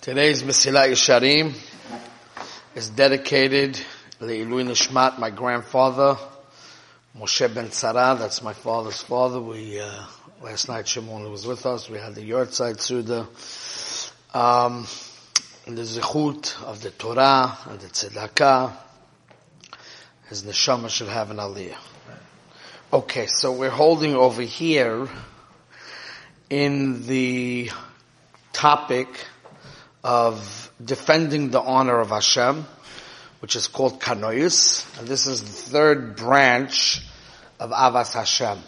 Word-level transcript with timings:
Today's 0.00 0.42
Mesilat 0.42 0.92
Yesharim 0.92 1.54
is 2.74 2.88
dedicated 2.88 3.78
Le'ilui 4.18 4.64
Nishmat, 4.64 5.18
my 5.18 5.28
grandfather, 5.28 6.16
Moshe 7.14 7.54
Ben 7.54 7.68
Tzara, 7.68 8.18
that's 8.18 8.42
my 8.42 8.54
father's 8.54 9.02
father. 9.02 9.42
We, 9.42 9.78
uh, 9.78 10.04
last 10.40 10.70
night 10.70 10.88
Shimon 10.88 11.30
was 11.30 11.46
with 11.46 11.66
us. 11.66 11.90
We 11.90 11.98
had 11.98 12.14
the 12.14 12.22
Yortzeit 12.22 12.80
Suda. 12.80 13.28
Um, 14.32 14.86
and 15.66 15.76
the 15.76 15.82
Zechut 15.82 16.62
of 16.62 16.80
the 16.80 16.92
Torah 16.92 17.58
and 17.68 17.78
the 17.78 17.88
Tzedakah, 17.88 18.72
his 20.30 20.44
neshama 20.44 20.88
should 20.88 21.08
have 21.08 21.30
an 21.30 21.36
aliyah. 21.36 21.76
Okay, 22.90 23.26
so 23.26 23.52
we're 23.52 23.68
holding 23.68 24.14
over 24.14 24.40
here 24.40 25.06
in 26.48 27.06
the 27.06 27.70
topic 28.54 29.26
of 30.02 30.72
defending 30.82 31.50
the 31.50 31.60
honor 31.60 32.00
of 32.00 32.10
Hashem, 32.10 32.64
which 33.40 33.56
is 33.56 33.66
called 33.66 34.00
Kanoyus, 34.00 34.98
and 34.98 35.08
this 35.08 35.26
is 35.26 35.42
the 35.42 35.70
third 35.70 36.16
branch 36.16 37.02
of 37.58 37.70
Avas 37.70 38.14
Hashem. 38.14 38.58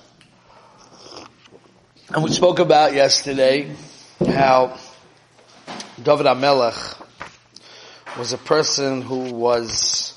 And 2.14 2.23
we 2.23 2.30
spoke 2.30 2.59
about 2.59 2.92
yesterday 2.92 3.74
how 4.18 4.78
David 6.02 6.26
HaMelech 6.26 6.98
was 8.18 8.34
a 8.34 8.38
person 8.38 9.01
who 9.01 9.32
was 9.32 10.14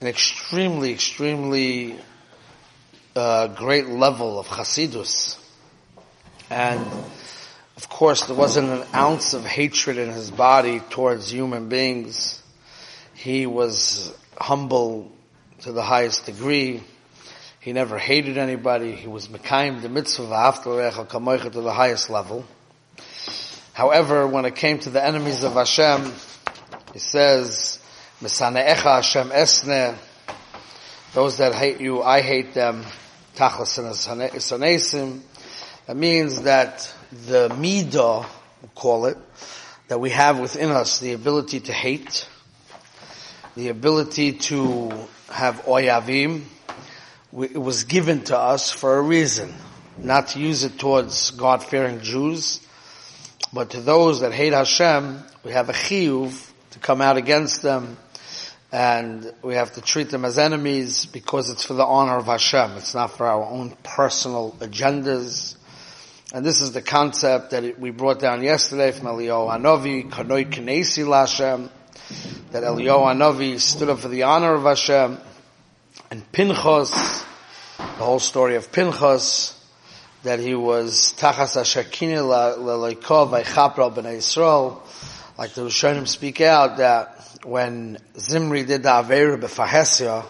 an 0.00 0.08
extremely, 0.08 0.92
extremely 0.92 1.96
uh, 3.14 3.46
great 3.48 3.86
level 3.86 4.38
of 4.40 4.48
Chasidus. 4.48 5.38
And 6.50 6.84
of 7.76 7.88
course, 7.88 8.26
there 8.26 8.36
wasn't 8.36 8.68
an 8.68 8.86
ounce 8.94 9.34
of 9.34 9.44
hatred 9.44 9.98
in 9.98 10.10
his 10.12 10.30
body 10.30 10.80
towards 10.90 11.30
human 11.30 11.68
beings. 11.68 12.40
He 13.14 13.46
was 13.46 14.16
humble 14.38 15.10
to 15.62 15.72
the 15.72 15.82
highest 15.82 16.26
degree. 16.26 16.82
He 17.60 17.72
never 17.72 17.98
hated 17.98 18.38
anybody. 18.38 18.92
He 18.92 19.08
was 19.08 19.26
Mekayim 19.28 19.82
the 19.82 19.88
mitzvah 19.88 20.24
kamoicha 20.24 21.52
to 21.52 21.60
the 21.60 21.72
highest 21.72 22.10
level. 22.10 22.44
However, 23.72 24.26
when 24.28 24.44
it 24.44 24.54
came 24.54 24.78
to 24.80 24.90
the 24.90 25.04
enemies 25.04 25.42
of 25.42 25.54
Hashem, 25.54 26.12
he 26.92 27.00
says, 27.00 27.80
Mesane'echa 28.20 28.76
Hashem 28.76 29.30
esne, 29.30 29.96
those 31.12 31.38
that 31.38 31.54
hate 31.54 31.80
you, 31.80 32.02
I 32.02 32.20
hate 32.20 32.54
them, 32.54 32.84
tachlas 33.34 35.22
That 35.86 35.96
means 35.96 36.42
that 36.42 36.94
the 37.26 37.48
midah, 37.50 38.26
we 38.62 38.68
call 38.74 39.06
it, 39.06 39.16
that 39.88 40.00
we 40.00 40.10
have 40.10 40.38
within 40.40 40.70
us, 40.70 40.98
the 40.98 41.12
ability 41.12 41.60
to 41.60 41.72
hate, 41.72 42.28
the 43.56 43.68
ability 43.68 44.32
to 44.32 44.90
have 45.30 45.62
oyavim, 45.64 46.42
it 47.38 47.60
was 47.60 47.84
given 47.84 48.22
to 48.24 48.38
us 48.38 48.70
for 48.70 48.98
a 48.98 49.02
reason. 49.02 49.52
Not 49.96 50.28
to 50.28 50.40
use 50.40 50.64
it 50.64 50.78
towards 50.78 51.30
God-fearing 51.32 52.00
Jews, 52.00 52.60
but 53.52 53.70
to 53.70 53.80
those 53.80 54.20
that 54.20 54.32
hate 54.32 54.52
Hashem, 54.52 55.22
we 55.44 55.52
have 55.52 55.68
a 55.68 55.72
chiyuv 55.72 56.50
to 56.72 56.78
come 56.80 57.00
out 57.00 57.16
against 57.16 57.62
them, 57.62 57.96
and 58.72 59.32
we 59.42 59.54
have 59.54 59.72
to 59.74 59.80
treat 59.80 60.10
them 60.10 60.24
as 60.24 60.36
enemies 60.38 61.06
because 61.06 61.50
it's 61.50 61.64
for 61.64 61.74
the 61.74 61.84
honor 61.84 62.16
of 62.16 62.26
Hashem. 62.26 62.72
It's 62.72 62.94
not 62.94 63.16
for 63.16 63.26
our 63.26 63.44
own 63.44 63.76
personal 63.84 64.56
agendas. 64.58 65.56
And 66.32 66.44
this 66.44 66.62
is 66.62 66.72
the 66.72 66.82
concept 66.82 67.50
that 67.50 67.78
we 67.78 67.90
brought 67.90 68.18
down 68.18 68.42
yesterday 68.42 68.92
from 68.92 69.08
Eliyahu 69.08 69.60
Hanavi, 69.60 70.10
Kanoi 70.10 70.50
Kinesi 70.50 71.04
Lashem, 71.04 71.68
that 72.50 72.62
Eliyahu 72.62 73.14
Hanavi 73.14 73.60
stood 73.60 73.90
up 73.90 73.98
for 73.98 74.08
the 74.08 74.22
honor 74.22 74.54
of 74.54 74.62
Hashem, 74.62 75.18
and 76.10 76.32
Pinchas, 76.32 77.24
the 77.76 78.04
whole 78.04 78.18
story 78.18 78.56
of 78.56 78.72
Pinchas, 78.72 79.54
that 80.22 80.40
he 80.40 80.54
was 80.54 81.12
Tachas 81.18 81.60
Hashakini 81.60 82.16
Leleikov 82.16 83.30
Vaychapra 83.30 83.94
B'nai 83.94 84.16
Yisrael, 84.16 84.80
like 85.36 85.52
the 85.52 85.62
Rishonim 85.62 86.08
speak 86.08 86.40
out 86.40 86.78
that 86.78 87.38
when 87.44 87.98
Zimri 88.18 88.64
did 88.64 88.82
the 88.82 88.88
Aveira 88.88 89.38
B'Fahesya, 89.38 90.24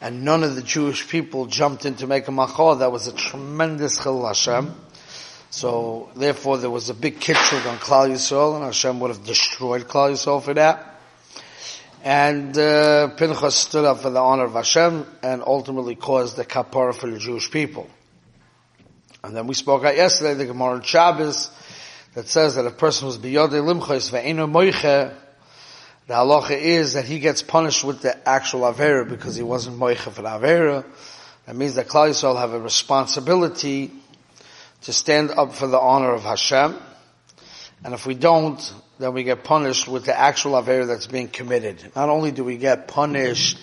and 0.00 0.24
none 0.24 0.42
of 0.42 0.56
the 0.56 0.62
Jewish 0.62 1.06
people 1.06 1.46
jumped 1.46 1.84
in 1.84 1.96
to 1.96 2.06
make 2.06 2.26
a 2.26 2.32
machor, 2.32 2.78
that 2.78 2.90
was 2.90 3.06
a 3.06 3.12
tremendous 3.12 4.02
chil 4.02 4.26
Hashem. 4.26 4.74
So 5.52 6.08
therefore 6.16 6.56
there 6.56 6.70
was 6.70 6.88
a 6.88 6.94
big 6.94 7.20
kitchug 7.20 7.70
on 7.70 7.76
Klal 7.76 8.08
Yisrael 8.08 8.56
and 8.56 8.64
Hashem 8.64 8.98
would 9.00 9.10
have 9.10 9.22
destroyed 9.22 9.82
Klal 9.82 10.12
Yisrael 10.12 10.42
for 10.42 10.54
that. 10.54 10.98
And 12.02 12.56
uh, 12.56 13.08
Pinchas 13.08 13.54
stood 13.54 13.84
up 13.84 14.00
for 14.00 14.08
the 14.08 14.18
honor 14.18 14.44
of 14.44 14.54
Hashem 14.54 15.06
and 15.22 15.42
ultimately 15.46 15.94
caused 15.94 16.36
the 16.36 16.46
kapara 16.46 16.94
for 16.94 17.10
the 17.10 17.18
Jewish 17.18 17.50
people. 17.50 17.88
And 19.22 19.36
then 19.36 19.46
we 19.46 19.52
spoke 19.52 19.84
out 19.84 19.94
yesterday, 19.94 20.32
the 20.32 20.46
Gemara 20.46 20.76
in 20.76 20.82
Shabbos, 20.82 21.50
that 22.14 22.28
says 22.28 22.54
that 22.54 22.66
a 22.66 22.70
person 22.70 23.08
who's 23.08 23.18
biyodei 23.18 23.62
limchos 23.62 24.10
ve'enu 24.10 24.50
moiche, 24.50 25.14
the 26.06 26.14
halacha 26.14 26.58
is 26.58 26.94
that 26.94 27.04
he 27.04 27.18
gets 27.18 27.42
punished 27.42 27.84
with 27.84 28.00
the 28.00 28.26
actual 28.26 28.62
avera 28.62 29.06
because 29.06 29.36
he 29.36 29.42
wasn't 29.42 29.78
moiche 29.78 29.98
for 29.98 30.22
the 30.22 30.28
avera. 30.28 30.82
That 31.44 31.56
means 31.56 31.74
that 31.74 31.88
Klal 31.88 32.08
Yisrael 32.08 32.38
have 32.38 32.54
a 32.54 32.58
responsibility 32.58 33.90
to 34.82 34.92
stand 34.92 35.30
up 35.30 35.54
for 35.54 35.66
the 35.66 35.78
honor 35.78 36.12
of 36.12 36.22
Hashem. 36.22 36.76
And 37.84 37.94
if 37.94 38.06
we 38.06 38.14
don't, 38.14 38.74
then 38.98 39.12
we 39.12 39.24
get 39.24 39.44
punished 39.44 39.88
with 39.88 40.04
the 40.04 40.16
actual 40.16 40.52
avera 40.52 40.86
that's 40.86 41.06
being 41.06 41.28
committed. 41.28 41.92
Not 41.96 42.08
only 42.08 42.30
do 42.30 42.44
we 42.44 42.56
get 42.56 42.88
punished 42.88 43.58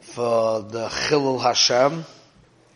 for 0.00 0.62
the 0.62 0.88
Chilul 0.88 1.40
Hashem, 1.40 2.04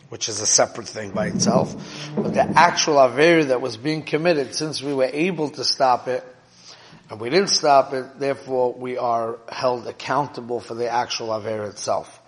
which 0.09 0.27
is 0.27 0.41
a 0.41 0.45
separate 0.45 0.87
thing 0.87 1.11
by 1.11 1.27
itself, 1.27 1.75
but 2.15 2.33
the 2.33 2.41
actual 2.41 2.95
avera 2.95 3.47
that 3.47 3.61
was 3.61 3.77
being 3.77 4.03
committed, 4.03 4.55
since 4.55 4.81
we 4.81 4.93
were 4.93 5.09
able 5.11 5.49
to 5.49 5.63
stop 5.63 6.07
it, 6.07 6.25
and 7.09 7.19
we 7.19 7.29
didn't 7.29 7.49
stop 7.49 7.93
it, 7.93 8.19
therefore 8.19 8.73
we 8.73 8.97
are 8.97 9.37
held 9.49 9.87
accountable 9.87 10.59
for 10.59 10.73
the 10.73 10.89
actual 10.89 11.27
avera 11.27 11.69
itself. 11.69 12.19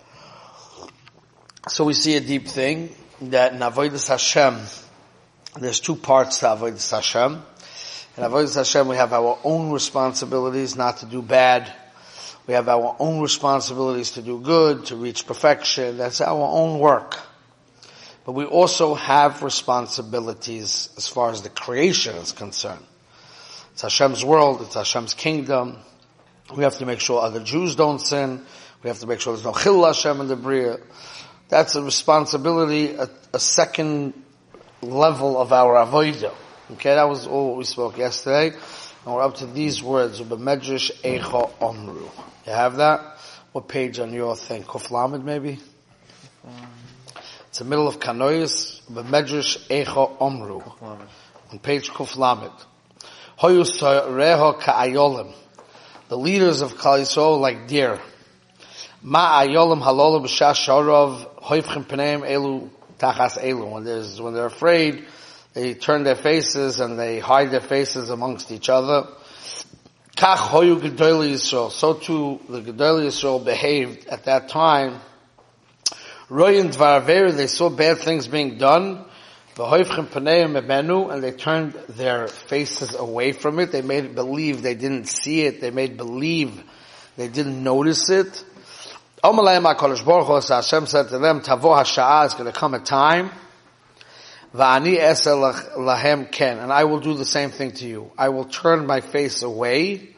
So 1.68 1.84
we 1.84 1.94
see 1.94 2.16
a 2.16 2.20
deep 2.20 2.46
thing 2.46 2.94
that 3.22 3.54
Navoidus 3.54 4.08
Hashem 4.08 4.60
there's 5.60 5.80
two 5.80 5.96
parts 5.96 6.38
to 6.38 6.46
Avodah 6.46 6.90
Hashem. 6.90 7.42
In 8.16 8.22
Avodah 8.22 8.56
Hashem, 8.56 8.88
we 8.88 8.96
have 8.96 9.12
our 9.12 9.38
own 9.44 9.70
responsibilities 9.70 10.76
not 10.76 10.98
to 10.98 11.06
do 11.06 11.22
bad. 11.22 11.72
We 12.46 12.54
have 12.54 12.68
our 12.68 12.96
own 12.98 13.20
responsibilities 13.20 14.12
to 14.12 14.22
do 14.22 14.40
good, 14.40 14.86
to 14.86 14.96
reach 14.96 15.26
perfection. 15.26 15.96
That's 15.96 16.20
our 16.20 16.42
own 16.42 16.78
work. 16.80 17.16
But 18.24 18.32
we 18.32 18.44
also 18.44 18.94
have 18.94 19.42
responsibilities 19.42 20.90
as 20.96 21.06
far 21.06 21.30
as 21.30 21.42
the 21.42 21.50
creation 21.50 22.16
is 22.16 22.32
concerned. 22.32 22.84
It's 23.72 23.82
Hashem's 23.82 24.24
world, 24.24 24.60
it's 24.62 24.74
Hashem's 24.74 25.14
kingdom. 25.14 25.78
We 26.54 26.64
have 26.64 26.78
to 26.78 26.86
make 26.86 27.00
sure 27.00 27.20
other 27.20 27.42
Jews 27.42 27.76
don't 27.76 28.00
sin. 28.00 28.44
We 28.82 28.88
have 28.88 28.98
to 29.00 29.06
make 29.06 29.20
sure 29.20 29.34
there's 29.34 29.44
no 29.44 29.52
chil 29.52 29.84
Hashem 29.84 30.20
in 30.20 30.28
the 30.28 30.36
Bria. 30.36 30.78
That's 31.48 31.74
a 31.74 31.82
responsibility, 31.82 32.94
a, 32.94 33.08
a 33.32 33.38
second 33.38 34.23
level 34.84 35.40
of 35.40 35.52
our 35.52 35.74
avodah. 35.84 36.32
Okay, 36.72 36.94
that 36.94 37.08
was 37.08 37.26
all 37.26 37.56
we 37.56 37.64
spoke 37.64 37.98
yesterday. 37.98 38.56
And 39.04 39.14
we're 39.14 39.22
up 39.22 39.36
to 39.36 39.46
these 39.46 39.82
words, 39.82 40.20
Medrash 40.20 40.90
Echo 41.04 41.50
Omru. 41.60 42.10
You 42.46 42.52
have 42.52 42.76
that? 42.76 43.18
What 43.52 43.68
page 43.68 43.98
on 43.98 44.12
your 44.12 44.34
thing? 44.34 44.62
Kuflamed 44.62 45.22
maybe? 45.24 45.58
It's 47.48 47.58
the 47.58 47.64
middle 47.64 47.86
of 47.86 48.00
Kanois, 48.00 48.80
Medrash 48.90 49.66
Echo 49.70 50.16
Omru. 50.20 50.62
On 51.50 51.58
page 51.58 51.90
Kuflamed. 51.90 52.52
Hoyus 53.38 53.80
Reho 53.80 54.58
Ka'ayolim. 54.58 55.32
The 56.08 56.16
leaders 56.16 56.60
of 56.62 56.74
Klal 56.74 57.40
like 57.40 57.68
deer. 57.68 58.00
Ma 59.02 59.42
ayolim 59.42 59.82
halolim 59.82 60.24
b'shash 60.24 60.66
sharov 60.66 61.42
hoifchim 61.42 61.84
pneim 61.84 62.22
elu 62.22 62.70
tachas 63.04 63.38
elu. 63.38 63.70
When 63.70 63.84
there's, 63.84 64.20
when 64.20 64.34
they're 64.34 64.46
afraid, 64.46 65.04
they 65.52 65.74
turn 65.74 66.04
their 66.04 66.16
faces 66.16 66.80
and 66.80 66.98
they 66.98 67.18
hide 67.18 67.50
their 67.50 67.60
faces 67.60 68.10
amongst 68.10 68.50
each 68.50 68.68
other. 68.68 69.06
Kach 70.16 70.36
hoyu 70.36 70.80
Yisrael. 70.80 71.70
So 71.70 71.94
too 71.94 72.40
the 72.48 72.60
gedoli 72.60 73.06
Yisrael 73.06 73.44
behaved 73.44 74.06
at 74.08 74.24
that 74.24 74.48
time. 74.48 75.00
Royan 76.30 76.70
dvaraveru, 76.70 77.32
they 77.36 77.46
saw 77.46 77.68
bad 77.68 77.98
things 77.98 78.28
being 78.28 78.58
done. 78.58 79.04
And 79.56 81.22
they 81.22 81.30
turned 81.30 81.74
their 81.90 82.26
faces 82.26 82.94
away 82.96 83.30
from 83.30 83.60
it. 83.60 83.70
They 83.70 83.82
made 83.82 84.16
believe 84.16 84.62
they 84.62 84.74
didn't 84.74 85.04
see 85.04 85.42
it. 85.42 85.60
They 85.60 85.70
made 85.70 85.96
believe 85.96 86.60
they 87.16 87.28
didn't 87.28 87.62
notice 87.62 88.10
it. 88.10 88.44
Omalayim 89.24 89.74
HaKadosh 89.74 90.04
Baruch 90.04 90.26
Hu, 90.26 90.54
Hashem 90.54 90.86
said 90.86 91.08
to 91.08 91.18
them, 91.18 91.40
Tavo 91.40 91.74
HaSha'ah, 91.74 92.26
is 92.26 92.34
going 92.34 92.44
to 92.44 92.52
come 92.52 92.74
a 92.74 92.78
time, 92.78 93.30
Va'ani 94.54 94.98
lahem 95.78 96.30
ken, 96.30 96.58
and 96.58 96.70
I 96.70 96.84
will 96.84 97.00
do 97.00 97.14
the 97.14 97.24
same 97.24 97.48
thing 97.48 97.72
to 97.72 97.88
you. 97.88 98.10
I 98.18 98.28
will 98.28 98.44
turn 98.44 98.84
my 98.84 99.00
face 99.00 99.40
away 99.40 100.10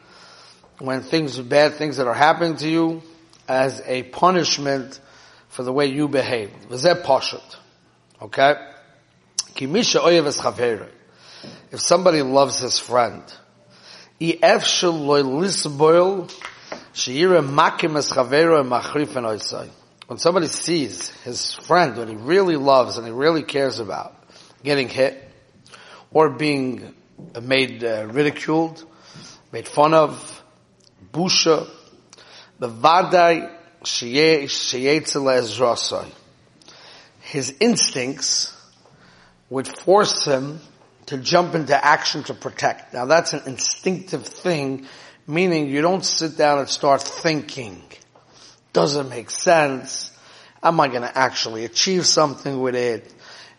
when 0.79 1.03
things, 1.03 1.39
bad 1.39 1.75
things 1.75 1.95
that 1.97 2.07
are 2.07 2.13
happening 2.13 2.57
to 2.57 2.67
you, 2.67 3.01
as 3.47 3.81
a 3.85 4.03
punishment 4.03 4.99
for 5.47 5.63
the 5.63 5.71
way 5.71 5.85
you 5.85 6.09
behave. 6.09 6.51
V'zeh 6.67 7.01
poshet. 7.01 7.55
Okay? 8.21 8.55
Kimisha 9.55 10.01
oyev 10.01 10.25
es 10.25 10.89
If 11.71 11.79
somebody 11.79 12.23
loves 12.23 12.59
his 12.59 12.77
friend, 12.77 13.23
if 14.19 14.65
shel 14.65 14.91
loy 14.91 15.23
lisboil, 15.23 16.29
When 20.07 20.17
somebody 20.17 20.47
sees 20.47 21.09
his 21.23 21.53
friend, 21.53 21.97
when 21.97 22.07
he 22.07 22.15
really 22.15 22.55
loves 22.55 22.97
and 22.97 23.05
he 23.05 23.13
really 23.13 23.43
cares 23.43 23.79
about, 23.79 24.15
getting 24.63 24.89
hit, 24.89 25.23
or 26.11 26.29
being 26.29 26.93
made 27.41 27.83
uh, 27.83 28.07
ridiculed, 28.07 28.83
made 29.51 29.67
fun 29.67 29.93
of, 29.93 30.43
busha, 31.13 31.67
the 32.59 32.69
vadai 32.69 33.57
his 37.21 37.55
instincts 37.59 38.57
would 39.49 39.67
force 39.67 40.25
him 40.25 40.59
to 41.05 41.17
jump 41.17 41.55
into 41.55 41.85
action 41.85 42.23
to 42.23 42.33
protect. 42.33 42.93
Now 42.93 43.05
that's 43.05 43.33
an 43.33 43.43
instinctive 43.45 44.25
thing, 44.25 44.87
meaning 45.27 45.67
you 45.67 45.81
don't 45.81 46.05
sit 46.05 46.37
down 46.37 46.59
and 46.59 46.69
start 46.69 47.01
thinking. 47.01 47.83
Doesn't 48.73 49.09
make 49.09 49.29
sense. 49.29 50.11
Am 50.63 50.79
I 50.79 50.87
going 50.87 51.01
to 51.01 51.17
actually 51.17 51.65
achieve 51.65 52.05
something 52.05 52.59
with 52.59 52.75
it? 52.75 53.13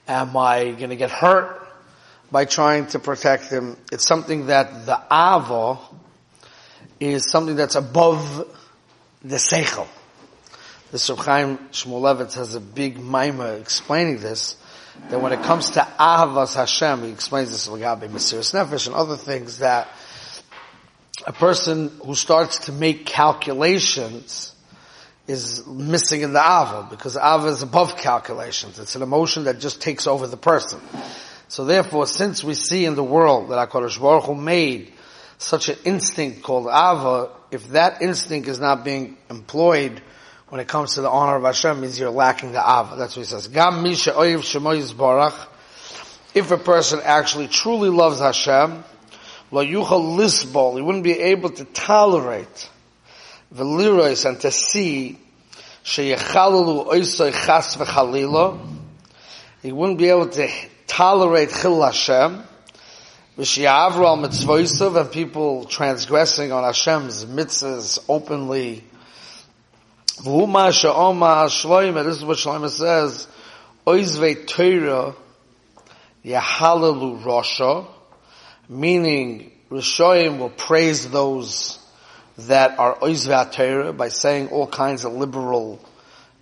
Am 0.08 0.36
I 0.36 0.70
going 0.70 0.90
to 0.90 0.96
get 0.96 1.10
hurt 1.10 1.68
by 2.32 2.46
trying 2.46 2.86
to 2.88 2.98
protect 2.98 3.50
him? 3.50 3.76
It's 3.92 4.06
something 4.06 4.46
that 4.46 4.86
the 4.86 5.00
ava 5.12 5.78
is 6.98 7.30
something 7.30 7.56
that's 7.56 7.74
above 7.74 8.46
the 9.22 9.36
seichel. 9.36 9.86
The 10.90 10.96
Subchaim 10.96 11.58
Shmulevitz 11.70 12.34
has 12.34 12.54
a 12.54 12.60
big 12.60 12.96
maima 12.96 13.60
explaining 13.60 14.20
this, 14.20 14.56
that 15.10 15.20
when 15.20 15.32
it 15.32 15.42
comes 15.42 15.70
to 15.72 15.80
Ahavas 15.80 16.54
Hashem, 16.54 17.02
he 17.02 17.10
explains 17.10 17.50
this 17.50 17.68
Lagabe 17.68 18.08
Mesiris 18.08 18.54
Nefesh 18.54 18.86
and 18.86 18.96
other 18.96 19.16
things 19.16 19.58
that 19.58 19.88
a 21.26 21.32
person 21.32 21.90
who 22.04 22.14
starts 22.14 22.66
to 22.66 22.72
make 22.72 23.06
calculations 23.06 24.54
is 25.26 25.66
missing 25.66 26.22
in 26.22 26.32
the 26.32 26.40
ava 26.40 26.86
because 26.90 27.16
ava 27.16 27.48
is 27.48 27.62
above 27.62 27.96
calculations. 27.96 28.78
It's 28.78 28.96
an 28.96 29.02
emotion 29.02 29.44
that 29.44 29.60
just 29.60 29.82
takes 29.82 30.06
over 30.06 30.26
the 30.26 30.36
person. 30.36 30.80
So 31.48 31.64
therefore, 31.64 32.06
since 32.06 32.42
we 32.44 32.54
see 32.54 32.84
in 32.84 32.94
the 32.94 33.04
world 33.04 33.50
that 33.50 33.70
HaKadosh 33.70 34.00
Baruch 34.00 34.24
Hu 34.24 34.34
made 34.34 34.92
such 35.38 35.68
an 35.68 35.76
instinct 35.84 36.42
called 36.42 36.66
ava, 36.66 37.30
if 37.50 37.68
that 37.68 38.02
instinct 38.02 38.48
is 38.48 38.60
not 38.60 38.84
being 38.84 39.16
employed 39.30 40.02
when 40.48 40.60
it 40.60 40.68
comes 40.68 40.94
to 40.94 41.02
the 41.02 41.10
honor 41.10 41.36
of 41.36 41.42
Hashem, 41.42 41.80
means 41.80 41.98
you're 41.98 42.10
lacking 42.10 42.52
the 42.52 42.60
ava. 42.60 42.96
That's 42.96 43.16
what 43.16 43.22
he 43.22 43.28
says. 43.28 43.48
Gam 43.48 43.82
misha 43.82 44.12
oyev 44.12 44.94
barach. 44.94 45.46
If 46.34 46.50
a 46.50 46.58
person 46.58 47.00
actually 47.02 47.48
truly 47.48 47.90
loves 47.90 48.20
Hashem, 48.20 48.84
lo 49.50 49.64
yuchal 49.64 50.16
lisbol, 50.16 50.76
he 50.76 50.82
wouldn't 50.82 51.04
be 51.04 51.18
able 51.18 51.50
to 51.50 51.64
tolerate 51.64 52.70
v'lirois 53.54 54.28
and 54.28 54.40
to 54.40 54.50
see 54.50 55.18
sheyechalalu 55.84 56.86
oisoi 56.88 57.32
chas 57.32 57.76
v'chalila. 57.76 58.58
He 59.62 59.72
wouldn't 59.72 59.98
be 59.98 60.08
able 60.08 60.28
to 60.28 60.48
tolerate 60.86 61.50
chil 61.50 61.82
Hashem. 61.82 62.42
V'sheyavru 63.38 64.04
al 64.04 64.18
mitzvoisav 64.18 65.00
and 65.00 65.12
people 65.12 65.64
transgressing 65.64 66.52
on 66.52 66.64
Hashem's 66.64 67.24
mitzvahs 67.24 68.04
openly. 68.08 68.84
V'huma 70.18 70.72
she'oma 70.72 71.46
shloime, 71.48 72.04
this 72.04 72.16
is 72.16 72.24
what 72.24 72.36
Shloime 72.36 72.68
says, 72.68 73.28
oizvei 73.86 74.46
Torah 74.46 75.14
yahalalu 76.24 77.22
rosha, 77.22 77.86
meaning 78.68 79.50
Rishoyim 79.70 80.38
will 80.38 80.50
praise 80.50 81.10
those 81.10 81.78
that 82.38 82.78
are 82.78 82.96
oizvat 82.96 83.52
Torah 83.52 83.92
by 83.92 84.08
saying 84.08 84.48
all 84.48 84.66
kinds 84.66 85.04
of 85.04 85.12
liberal 85.12 85.84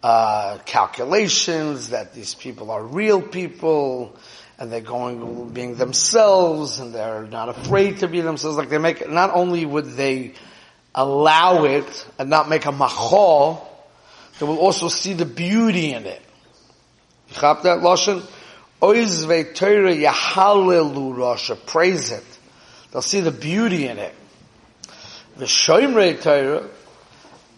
uh, 0.02 0.58
calculations 0.66 1.90
that 1.90 2.14
these 2.14 2.34
people 2.34 2.70
are 2.70 2.82
real 2.82 3.22
people 3.22 4.14
and 4.58 4.70
they're 4.70 4.80
going 4.80 5.50
being 5.50 5.74
themselves 5.76 6.78
and 6.78 6.94
they're 6.94 7.26
not 7.26 7.48
afraid 7.48 7.98
to 7.98 8.08
be 8.08 8.20
themselves. 8.20 8.56
Like 8.56 8.68
they 8.68 8.78
make 8.78 9.08
not 9.08 9.34
only 9.34 9.64
would 9.64 9.86
they 9.86 10.34
allow 10.94 11.64
it 11.64 12.06
and 12.18 12.30
not 12.30 12.48
make 12.48 12.66
a 12.66 12.72
machol, 12.72 13.66
they 14.38 14.46
will 14.46 14.58
also 14.58 14.88
see 14.88 15.12
the 15.12 15.24
beauty 15.26 15.92
in 15.92 16.06
it. 16.06 16.22
You 17.28 17.40
that 17.40 17.80
lashon? 17.80 18.24
Oizve 18.80 19.54
Torah 19.54 19.94
yahalelu 19.94 21.14
rasha. 21.14 21.56
Praise 21.66 22.12
it. 22.12 22.24
They'll 22.92 23.02
see 23.02 23.20
the 23.20 23.30
beauty 23.30 23.86
in 23.86 23.98
it 23.98 24.14
the 25.36 25.44
Shoimrei 25.44 26.20
Torah, 26.20 26.68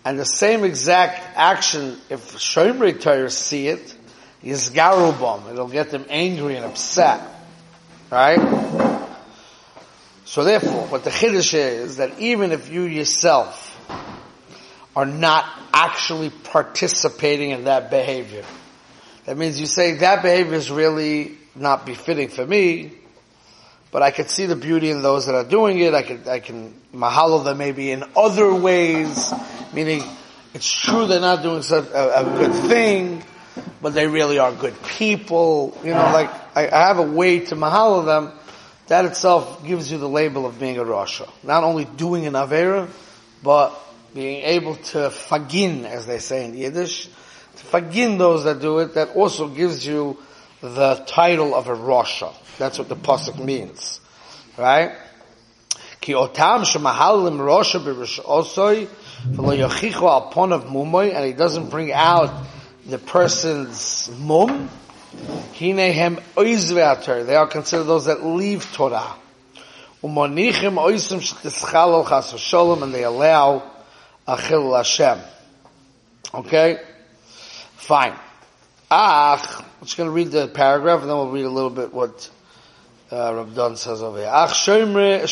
and 0.05 0.19
the 0.19 0.25
same 0.25 0.65
exact 0.65 1.37
action, 1.37 1.97
if 2.11 2.35
Shoimrei 2.37 3.00
Torah 3.00 3.31
see 3.31 3.69
it, 3.69 3.94
is 4.43 4.70
Garubam. 4.70 5.50
It'll 5.50 5.69
get 5.69 5.91
them 5.91 6.05
angry 6.09 6.56
and 6.56 6.65
upset. 6.65 7.21
Right? 8.11 8.38
So 10.25 10.44
therefore, 10.44 10.87
what 10.87 11.05
the 11.05 11.11
Chiddush 11.11 11.55
is, 11.55 11.97
that 11.97 12.19
even 12.21 12.53
if 12.53 12.71
you 12.71 12.82
yourself 12.82 13.64
are 14.97 15.06
not 15.06 15.44
actually 15.73 16.31
participating 16.31 17.50
in 17.50 17.64
that 17.64 17.91
behavior, 17.91 18.44
that 19.28 19.36
means 19.36 19.60
you 19.60 19.66
say 19.66 19.92
that 19.96 20.22
behavior 20.22 20.54
is 20.54 20.70
really 20.70 21.32
not 21.54 21.84
befitting 21.84 22.30
for 22.30 22.46
me, 22.46 22.92
but 23.90 24.00
I 24.00 24.10
could 24.10 24.30
see 24.30 24.46
the 24.46 24.56
beauty 24.56 24.90
in 24.90 25.02
those 25.02 25.26
that 25.26 25.34
are 25.34 25.44
doing 25.44 25.78
it. 25.80 25.92
I 25.92 26.00
can, 26.00 26.26
I 26.26 26.40
can 26.40 26.72
mahalo 26.94 27.44
them 27.44 27.58
maybe 27.58 27.90
in 27.90 28.04
other 28.16 28.54
ways, 28.54 29.30
meaning 29.75 30.02
it's 30.54 30.72
true 30.72 31.06
they're 31.06 31.20
not 31.20 31.42
doing 31.42 31.60
such 31.60 31.90
a, 31.90 32.20
a 32.20 32.25
good 32.25 32.54
thing, 32.70 33.22
but 33.82 33.92
they 33.92 34.06
really 34.06 34.38
are 34.38 34.50
good 34.50 34.82
people. 34.82 35.76
You 35.84 35.92
know, 35.92 36.10
like 36.10 36.30
I, 36.56 36.69
I 36.69 36.86
have 36.88 36.98
a 36.98 37.02
way 37.02 37.40
to 37.40 37.54
mahalo 37.54 38.06
them. 38.06 38.32
That 38.86 39.04
itself 39.04 39.62
gives 39.62 39.92
you 39.92 39.98
the 39.98 40.08
label 40.08 40.46
of 40.46 40.58
being 40.58 40.78
a 40.78 40.84
rasha. 40.84 41.30
Not 41.42 41.64
only 41.64 41.84
doing 41.84 42.26
an 42.26 42.32
avera, 42.32 42.88
but 43.42 43.78
being 44.14 44.42
able 44.44 44.76
to 44.76 45.11
fagin, 45.11 45.85
as 45.85 46.06
they 46.06 46.18
say 46.18 46.47
in 46.47 46.54
Yiddish, 46.54 47.11
to 47.59 47.65
fagin 47.67 48.19
those 48.19 48.45
that 48.45 48.61
do 48.61 48.79
it. 48.79 48.95
That 48.95 49.15
also 49.17 49.49
gives 49.49 49.87
you 49.87 50.17
the 50.61 51.03
title 51.07 51.55
of 51.55 51.69
a 51.69 51.75
rasha. 51.75 52.33
That's 52.59 52.79
what 52.79 52.88
the 52.88 52.97
pasuk 52.97 53.43
means, 53.43 54.00
right? 54.57 54.93
Ki 56.00 56.12
otam 56.15 56.65
shemahalim 56.65 57.38
rosha 57.38 57.81
v'lo 57.81 57.99
al 59.37 60.53
of 60.53 60.65
mumoy, 60.65 61.15
and 61.15 61.25
he 61.25 61.33
doesn't 61.33 61.71
bring 61.71 61.93
out 61.93 62.47
the 62.87 62.99
person's 62.99 64.11
mum. 64.19 64.71
Hinehem 65.55 66.21
oizveater. 66.37 67.27
They 67.27 67.35
are 67.35 67.47
considered 67.47 67.85
those 67.85 68.07
that 68.07 68.25
leave 68.25 68.73
Torah. 68.73 69.15
Umonichim 70.03 70.77
oisim 70.77 71.21
shetischal 71.21 72.09
chas 72.09 72.83
and 72.83 72.95
they 72.95 73.05
allow 73.05 73.62
achil 74.27 74.77
Hashem. 74.77 75.19
Okay? 76.35 76.79
Fine. 77.88 78.12
Ach, 78.90 79.61
I'm 79.61 79.64
just 79.80 79.97
going 79.97 80.11
to 80.11 80.12
read 80.12 80.30
the 80.30 80.47
paragraph 80.47 81.00
and 81.00 81.09
then 81.09 81.16
we'll 81.16 81.30
read 81.30 81.47
a 81.47 81.49
little 81.49 81.71
bit 81.71 81.90
what 81.90 82.30
uh, 83.11 83.35
Rav 83.35 83.54
Don 83.54 83.76
says 83.78 84.02
over 84.02 84.18
here. 84.18 84.30
Ach 84.30 84.50
shomre, 84.50 85.26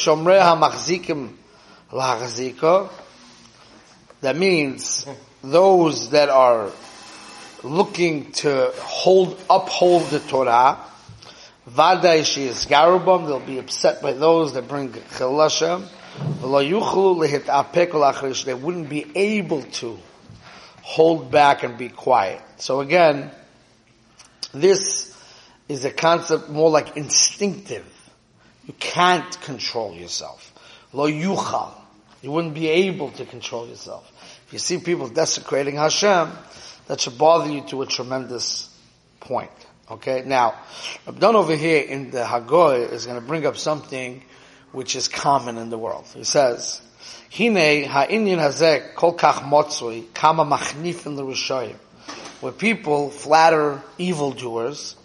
That 4.22 4.36
means 4.36 5.06
those 5.44 6.08
that 6.12 6.30
are 6.30 6.70
looking 7.62 8.32
to 8.32 8.72
hold, 8.78 9.38
uphold 9.50 10.04
the 10.04 10.20
Torah, 10.20 10.78
Vaday 11.68 12.24
she 12.24 12.44
is 12.44 12.64
garubam, 12.64 13.26
they'll 13.26 13.38
be 13.38 13.58
upset 13.58 14.00
by 14.00 14.14
those 14.14 14.54
that 14.54 14.66
bring 14.66 14.94
Chil 15.18 15.36
They 18.46 18.54
wouldn't 18.54 18.88
be 18.88 19.06
able 19.14 19.62
to 19.62 19.98
hold 20.86 21.32
back 21.32 21.64
and 21.64 21.76
be 21.76 21.88
quiet. 21.88 22.40
So 22.58 22.80
again, 22.80 23.32
this 24.54 25.12
is 25.68 25.84
a 25.84 25.90
concept 25.90 26.48
more 26.48 26.70
like 26.70 26.96
instinctive. 26.96 27.84
You 28.66 28.74
can't 28.78 29.40
control 29.40 29.94
yourself. 29.94 30.52
Lo 30.92 31.10
yuchal. 31.10 31.72
You 32.22 32.30
wouldn't 32.30 32.54
be 32.54 32.68
able 32.68 33.10
to 33.12 33.24
control 33.24 33.66
yourself. 33.66 34.08
If 34.46 34.52
you 34.52 34.60
see 34.60 34.78
people 34.78 35.08
desecrating 35.08 35.74
Hashem, 35.74 36.30
that 36.86 37.00
should 37.00 37.18
bother 37.18 37.50
you 37.50 37.62
to 37.62 37.82
a 37.82 37.86
tremendous 37.86 38.72
point. 39.18 39.50
Okay, 39.90 40.22
now, 40.24 40.54
done 41.18 41.34
over 41.34 41.56
here 41.56 41.82
in 41.82 42.12
the 42.12 42.22
Hagoy 42.22 42.92
is 42.92 43.06
going 43.06 43.20
to 43.20 43.26
bring 43.26 43.44
up 43.44 43.56
something 43.56 44.22
which 44.72 44.96
is 44.96 45.08
common 45.08 45.58
in 45.58 45.70
the 45.70 45.78
world. 45.78 46.06
He 46.14 46.24
says, 46.24 46.80
Hine 47.30 47.84
ha'inyan 47.84 48.38
hazek 48.38 48.94
kol 48.94 49.14
kach 49.16 49.42
motzui 49.42 50.12
kama 50.14 50.44
machnifin 50.44 51.16
l'rishoyim. 51.16 51.76
Where 52.40 52.52
people 52.52 53.10
flatter 53.10 53.82
evildoers, 53.98 54.96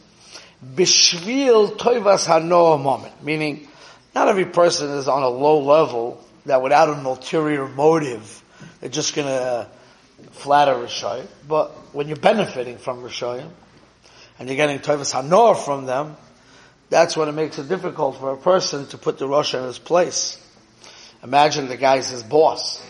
bishvil 0.65 1.77
toivas 1.77 2.27
hanoah 2.27 2.81
moment. 2.81 3.23
Meaning, 3.23 3.67
not 4.13 4.27
every 4.27 4.45
person 4.45 4.91
is 4.91 5.07
on 5.07 5.23
a 5.23 5.29
low 5.29 5.61
level 5.61 6.23
that 6.45 6.61
without 6.61 6.89
an 6.89 7.05
ulterior 7.05 7.67
motive, 7.67 8.43
they're 8.79 8.89
just 8.89 9.15
gonna 9.15 9.69
flatter 10.31 10.73
Rishoyim. 10.73 11.27
But 11.47 11.71
when 11.93 12.07
you're 12.07 12.17
benefiting 12.17 12.77
from 12.77 13.01
Rishoyim, 13.01 13.49
and 14.39 14.49
you're 14.49 14.57
getting 14.57 14.79
Toivas 14.79 15.13
Hanor 15.13 15.55
from 15.55 15.85
them, 15.85 16.17
that's 16.91 17.15
when 17.15 17.29
it 17.29 17.31
makes 17.31 17.57
it 17.57 17.69
difficult 17.69 18.17
for 18.17 18.33
a 18.33 18.37
person 18.37 18.85
to 18.87 18.97
put 18.97 19.17
the 19.17 19.25
rasha 19.25 19.59
in 19.59 19.63
his 19.63 19.79
place. 19.79 20.37
Imagine 21.23 21.69
the 21.69 21.77
guy's 21.77 22.09
his 22.09 22.21
boss 22.21 22.85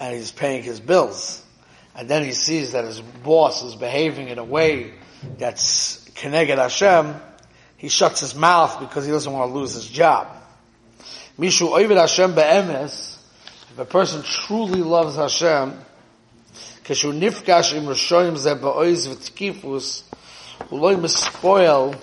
and 0.00 0.12
he's 0.12 0.32
paying 0.32 0.64
his 0.64 0.80
bills. 0.80 1.40
And 1.94 2.08
then 2.08 2.24
he 2.24 2.32
sees 2.32 2.72
that 2.72 2.84
his 2.84 3.00
boss 3.00 3.62
is 3.62 3.76
behaving 3.76 4.26
in 4.26 4.38
a 4.38 4.44
way 4.44 4.94
that's 5.38 6.04
Keneged 6.10 6.58
Hashem, 6.58 7.14
he 7.76 7.88
shuts 7.88 8.20
his 8.20 8.34
mouth 8.34 8.80
because 8.80 9.06
he 9.06 9.12
doesn't 9.12 9.32
want 9.32 9.52
to 9.52 9.54
lose 9.56 9.74
his 9.74 9.86
job. 9.86 10.26
Mishu 11.38 11.70
Oivid 11.70 11.98
Hashem 11.98 12.34
be'emes, 12.34 13.18
if 13.70 13.78
a 13.78 13.84
person 13.84 14.22
truly 14.22 14.82
loves 14.82 15.14
Hashem, 15.14 15.74
kashu 16.82 17.16
nifkash 17.16 17.76
im 17.76 17.84
rishoyim 17.84 18.36
זה 18.36 18.54
באויז 18.56 19.06
v'tkifus, 19.06 20.02
הוא 20.70 20.80
לא 20.80 20.96
מספויל 20.96 21.94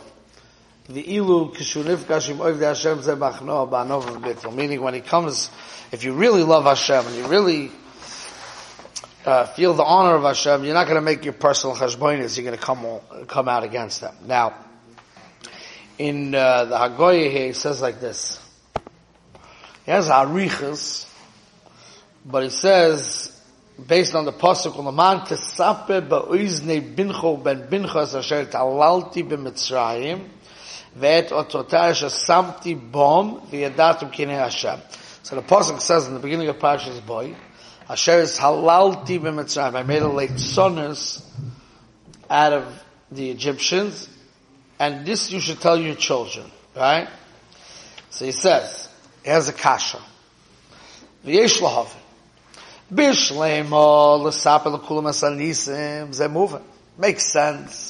the 0.90 1.04
ilu 1.04 1.54
kishunifkashim 1.54 2.38
oiv 2.38 2.60
Hashem 2.60 3.04
ze 3.04 3.12
machno 3.12 3.70
ba'anov. 3.70 4.56
Meaning 4.56 4.82
when 4.82 4.96
he 4.96 5.02
comes, 5.02 5.52
if 5.92 6.04
you 6.04 6.14
really 6.14 6.42
love 6.42 6.64
Hashem 6.64 7.06
and 7.06 7.16
you 7.16 7.28
really 7.28 7.72
uh, 9.24 9.46
feel 9.46 9.76
the 9.76 9.84
honor 9.84 10.16
of 10.16 10.24
Hashem, 10.24 10.64
you're 10.64 10.74
not 10.74 10.86
going 10.86 10.96
to 10.96 11.02
make 11.02 11.24
your 11.24 11.34
personal 11.34 11.76
cheshbonis. 11.76 12.36
You're 12.36 12.46
going 12.46 12.58
to 12.58 12.64
come 12.64 13.28
come 13.28 13.48
out 13.48 13.64
against 13.64 14.02
them. 14.02 14.16
Now, 14.26 14.56
in 16.00 16.34
uh, 16.34 16.66
the 16.66 16.76
Hagoyah 16.76 17.30
here, 17.30 17.48
he 17.48 17.54
says 17.54 17.84
like 17.84 18.00
this. 18.00 18.44
He 19.86 19.92
has 19.92 20.08
harichas, 20.08 21.08
but 22.26 22.42
he 22.42 22.50
says 22.50 23.40
based 23.88 24.16
on 24.16 24.26
the 24.26 24.34
pasuk 24.34 24.76
on 24.80 24.86
the 24.86 24.92
man 24.92 25.20
tesape 25.20 26.10
ba'uzne 26.10 26.96
bincho 26.96 27.44
ben 27.44 27.68
binchas 27.68 28.18
asher 28.18 28.46
talalti 28.46 29.24
b'mitzrayim 29.24 30.28
ve'et 30.98 31.30
ototai 31.30 31.92
asher 31.92 32.08
samti 32.08 32.76
bom 32.76 33.42
v'yadatum 33.52 34.12
kinei 34.12 34.38
Hashem. 34.38 34.80
So 35.24 35.36
the 35.36 35.42
pasuk 35.42 35.80
says 35.82 36.08
in 36.08 36.14
the 36.14 36.20
beginning 36.20 36.48
of 36.48 36.58
Parshas 36.58 37.06
Boy, 37.06 37.36
Asher 37.90 38.20
is 38.20 38.38
halalti 38.38 39.20
b'mitzrayim. 39.20 39.76
I 39.76 39.84
made 39.84 40.02
a 40.02 40.08
late 40.08 40.32
sonus 40.32 41.26
out 42.30 42.54
of 42.54 42.84
the 43.12 43.32
Egyptians, 43.32 44.10
and 44.78 45.06
this 45.06 45.32
you 45.32 45.40
should 45.40 45.60
tell 45.60 45.78
your 45.78 45.96
children, 45.96 46.46
right? 46.76 47.10
So 48.12 48.26
he 48.26 48.32
says, 48.32 48.90
he 49.24 49.30
has 49.30 49.50
a 49.50 49.54
kasha. 49.54 50.00
V'yesh 51.26 51.60
lahavin. 51.60 51.96
Bishlema 52.94 54.24
l'sapel 54.24 54.74
l'kulam 54.74 55.06
asanisim 55.06 56.14
ze 56.14 56.28
moving. 56.28 56.64
Makes 56.98 57.32
sense 57.32 57.89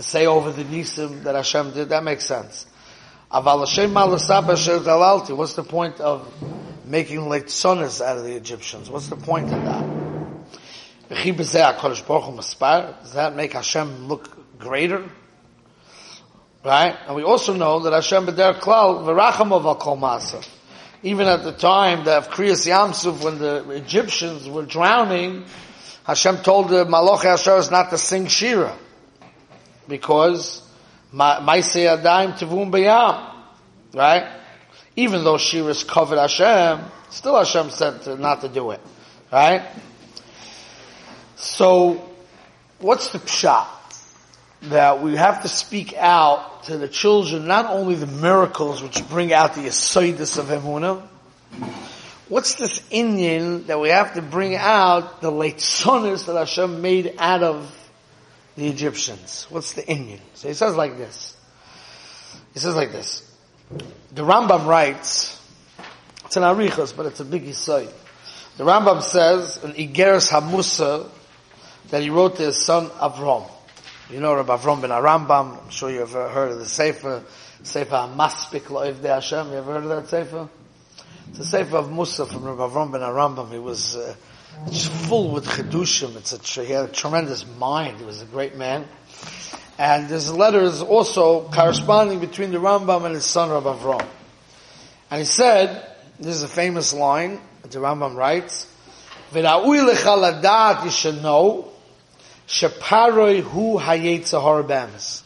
to 0.00 0.06
say 0.06 0.24
over 0.24 0.50
the 0.50 0.64
nisim 0.64 1.24
that 1.24 1.34
Hashem 1.34 1.72
did. 1.72 1.90
That 1.90 2.02
makes 2.02 2.24
sense. 2.24 2.64
What's 3.28 3.74
the 3.74 5.66
point 5.68 6.00
of 6.00 6.32
making 6.86 7.28
like 7.28 7.48
sonas 7.48 8.00
out 8.00 8.16
of 8.16 8.24
the 8.24 8.34
Egyptians? 8.34 8.88
What's 8.88 9.08
the 9.08 9.16
point 9.16 9.52
of 9.52 9.62
that? 9.62 9.84
Does 13.02 13.12
that 13.12 13.36
make 13.36 13.52
Hashem 13.52 14.08
look 14.08 14.58
greater? 14.58 15.04
Right? 16.64 16.96
And 17.06 17.14
we 17.14 17.22
also 17.22 17.54
know 17.54 17.80
that 17.80 17.92
Hashem 17.92 18.26
b'der 18.26 18.54
klal 18.54 19.04
v'racham 19.04 19.52
of 19.52 19.78
kol 19.80 19.98
masa 19.98 20.42
even 21.02 21.26
at 21.26 21.44
the 21.44 21.52
time 21.52 22.08
of 22.08 22.30
Kriyas 22.30 22.66
Yamsuf, 22.66 23.22
when 23.22 23.38
the 23.38 23.68
Egyptians 23.70 24.48
were 24.48 24.64
drowning, 24.64 25.44
Hashem 26.04 26.38
told 26.38 26.70
the 26.70 26.86
Malach 26.86 27.20
Asheros 27.20 27.70
not 27.70 27.90
to 27.90 27.98
sing 27.98 28.26
Shira. 28.26 28.74
Because, 29.90 30.62
Maisei 31.12 31.94
Adaim 31.94 32.32
Tevum 32.38 32.70
Bayam. 32.70 33.34
Right? 33.92 34.40
Even 34.96 35.24
though 35.24 35.36
Shira's 35.36 35.84
covered 35.84 36.18
Hashem, 36.18 36.80
still 37.10 37.36
Hashem 37.36 37.70
said 37.70 38.02
to, 38.02 38.16
not 38.16 38.40
to 38.40 38.48
do 38.48 38.70
it. 38.70 38.80
Right? 39.30 39.66
So, 41.36 42.08
what's 42.78 43.10
the 43.10 43.18
pshat? 43.18 43.66
That 44.64 45.02
we 45.02 45.16
have 45.16 45.42
to 45.42 45.48
speak 45.48 45.94
out 45.96 46.64
to 46.64 46.76
the 46.76 46.88
children 46.88 47.46
not 47.46 47.66
only 47.66 47.94
the 47.94 48.06
miracles 48.06 48.82
which 48.82 49.08
bring 49.08 49.32
out 49.32 49.54
the 49.54 49.62
asoidus 49.62 50.38
of 50.38 50.46
Emunah, 50.46 51.02
what's 52.28 52.56
this 52.56 52.80
inyan 52.90 53.66
that 53.66 53.80
we 53.80 53.88
have 53.88 54.14
to 54.14 54.22
bring 54.22 54.54
out 54.54 55.22
the 55.22 55.30
late 55.30 55.56
sonis 55.56 56.26
that 56.26 56.36
Hashem 56.36 56.82
made 56.82 57.14
out 57.18 57.42
of 57.42 57.79
the 58.60 58.68
Egyptians? 58.68 59.46
What's 59.48 59.72
the 59.72 59.82
inyan? 59.82 60.20
So 60.34 60.48
he 60.48 60.54
says 60.54 60.76
like 60.76 60.98
this. 60.98 61.34
He 62.52 62.60
says 62.60 62.76
like 62.76 62.92
this. 62.92 63.26
The 64.12 64.22
Rambam 64.22 64.66
writes, 64.66 65.40
it's 66.26 66.36
an 66.36 66.42
Arichos, 66.42 66.94
but 66.94 67.06
it's 67.06 67.20
a 67.20 67.24
big 67.24 67.46
Yisoy. 67.46 67.90
The 68.58 68.64
Rambam 68.64 69.00
says 69.00 69.64
in 69.64 69.72
Igeres 69.72 70.30
Hamusa 70.30 71.08
that 71.88 72.02
he 72.02 72.10
wrote 72.10 72.36
to 72.36 72.42
his 72.42 72.62
son 72.62 72.88
Avram. 72.88 73.50
You 74.10 74.20
know 74.20 74.34
Rabbi 74.34 74.54
Avram 74.54 74.82
ben 74.82 74.90
Arambam. 74.90 75.62
I'm 75.62 75.70
sure 75.70 75.90
you've 75.90 76.12
heard 76.12 76.52
of 76.52 76.58
the 76.58 76.66
Sefer, 76.66 77.22
Sefer 77.62 78.10
Maspik 78.14 78.64
Lo'iv 78.64 79.00
De 79.00 79.08
Hashem. 79.08 79.52
You 79.52 79.54
ever 79.54 79.72
heard 79.72 79.84
of 79.84 79.88
that 79.88 80.08
Sefer? 80.08 80.48
It's 81.30 81.38
a 81.38 81.46
Sefer 81.46 81.78
of 81.78 81.90
Musa 81.90 82.26
from 82.26 82.44
Rabbi 82.44 82.60
Avram 82.60 82.92
ben 82.92 83.00
Arambam. 83.00 83.50
He 83.52 83.58
was 83.58 83.96
uh, 83.96 84.14
just 84.70 84.90
full 84.90 85.30
with 85.30 85.46
chedushim. 85.46 86.16
It's 86.16 86.32
a, 86.32 86.62
he 86.62 86.72
had 86.72 86.84
a 86.84 86.92
tremendous 86.92 87.46
mind. 87.58 87.98
He 87.98 88.04
was 88.04 88.22
a 88.22 88.26
great 88.26 88.56
man. 88.56 88.86
And 89.78 90.08
there's 90.08 90.32
letters 90.32 90.82
also 90.82 91.48
corresponding 91.48 92.20
between 92.20 92.50
the 92.50 92.58
Rambam 92.58 93.06
and 93.06 93.14
his 93.14 93.24
son 93.24 93.50
Rabbi 93.50 93.74
Avram. 93.74 94.06
And 95.10 95.18
he 95.18 95.24
said, 95.24 95.86
this 96.18 96.36
is 96.36 96.42
a 96.42 96.48
famous 96.48 96.92
line 96.92 97.40
that 97.62 97.70
the 97.70 97.78
Rambam 97.78 98.14
writes, 98.14 98.66
V'ra'ui 99.32 99.90
lecha 99.90 100.42
ladat, 100.42 100.84
you 100.84 100.90
should 100.90 101.22
know, 101.22 101.72
Sheparoi 102.46 103.40
hu 103.40 103.78
hayetzahar 103.78 104.66
bemis. 104.66 105.22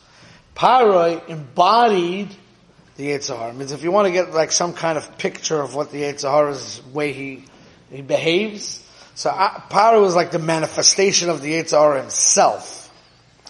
Paroi 0.54 1.26
embodied 1.28 2.28
the 2.96 3.08
Yetzahar. 3.08 3.56
Means 3.56 3.72
if 3.72 3.82
you 3.82 3.90
want 3.90 4.06
to 4.06 4.12
get 4.12 4.32
like 4.32 4.52
some 4.52 4.72
kind 4.72 4.96
of 4.96 5.18
picture 5.18 5.60
of 5.60 5.74
what 5.74 5.90
the 5.90 6.02
Yetzahara's 6.02 6.80
way 6.92 7.12
he, 7.12 7.44
he 7.90 8.02
behaves, 8.02 8.83
so 9.14 9.30
Paroi 9.30 10.00
was 10.00 10.14
like 10.14 10.30
the 10.30 10.38
manifestation 10.38 11.30
of 11.30 11.42
the 11.42 11.52
Yetzahar 11.52 12.00
himself. 12.00 12.90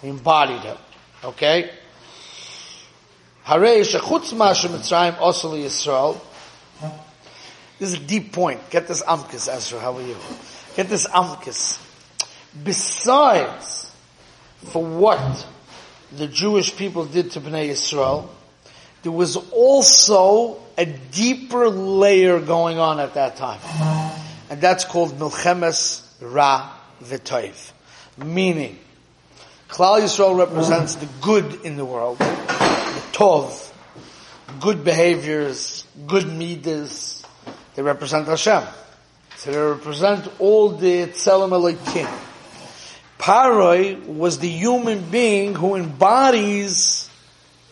He 0.01 0.09
embodied 0.09 0.61
him. 0.61 0.77
Okay? 1.23 1.71
Harei 3.45 3.81
shechutz 3.81 4.33
mashem 4.33 4.69
Mitzrayim 4.69 5.17
osuli 5.17 5.63
Yisrael. 5.65 6.19
This 7.79 7.89
is 7.89 7.95
a 7.95 8.03
deep 8.03 8.31
point. 8.31 8.69
Get 8.69 8.87
this 8.87 9.03
amkis, 9.03 9.53
Ezra. 9.53 9.79
How 9.79 9.97
are 9.97 10.01
you? 10.01 10.15
Get 10.75 10.87
this 10.87 11.07
amkis 11.07 11.81
besides 12.63 13.91
for 14.65 14.83
what 14.83 15.45
the 16.15 16.27
Jewish 16.27 16.75
people 16.75 17.05
did 17.05 17.31
to 17.31 17.41
Bnei 17.41 17.69
Yisrael, 17.69 18.29
there 19.03 19.11
was 19.11 19.35
also 19.51 20.57
a 20.77 20.85
deeper 20.85 21.69
layer 21.69 22.39
going 22.39 22.79
on 22.79 22.99
at 22.99 23.15
that 23.15 23.35
time. 23.35 23.59
And 24.49 24.61
that's 24.61 24.85
called 24.85 25.13
Milchemes 25.13 26.03
Ra 26.21 26.71
V'Toiv. 27.03 27.71
Meaning, 28.23 28.79
Klal 29.69 30.01
Yisrael 30.01 30.37
represents 30.37 30.95
the 30.95 31.07
good 31.21 31.65
in 31.65 31.75
the 31.75 31.85
world, 31.85 32.19
the 32.19 33.03
Tov, 33.11 33.71
good 34.61 34.83
behaviors, 34.83 35.85
good 36.07 36.27
midas. 36.27 37.23
They 37.75 37.81
represent 37.81 38.27
Hashem. 38.27 38.63
So 39.37 39.51
they 39.51 39.57
represent 39.57 40.29
all 40.39 40.69
the 40.69 41.07
Tzelem 41.07 41.49
Elokim. 41.49 42.09
Paroi 43.19 44.05
was 44.05 44.39
the 44.39 44.49
human 44.49 45.09
being 45.09 45.55
who 45.55 45.75
embodies 45.75 47.09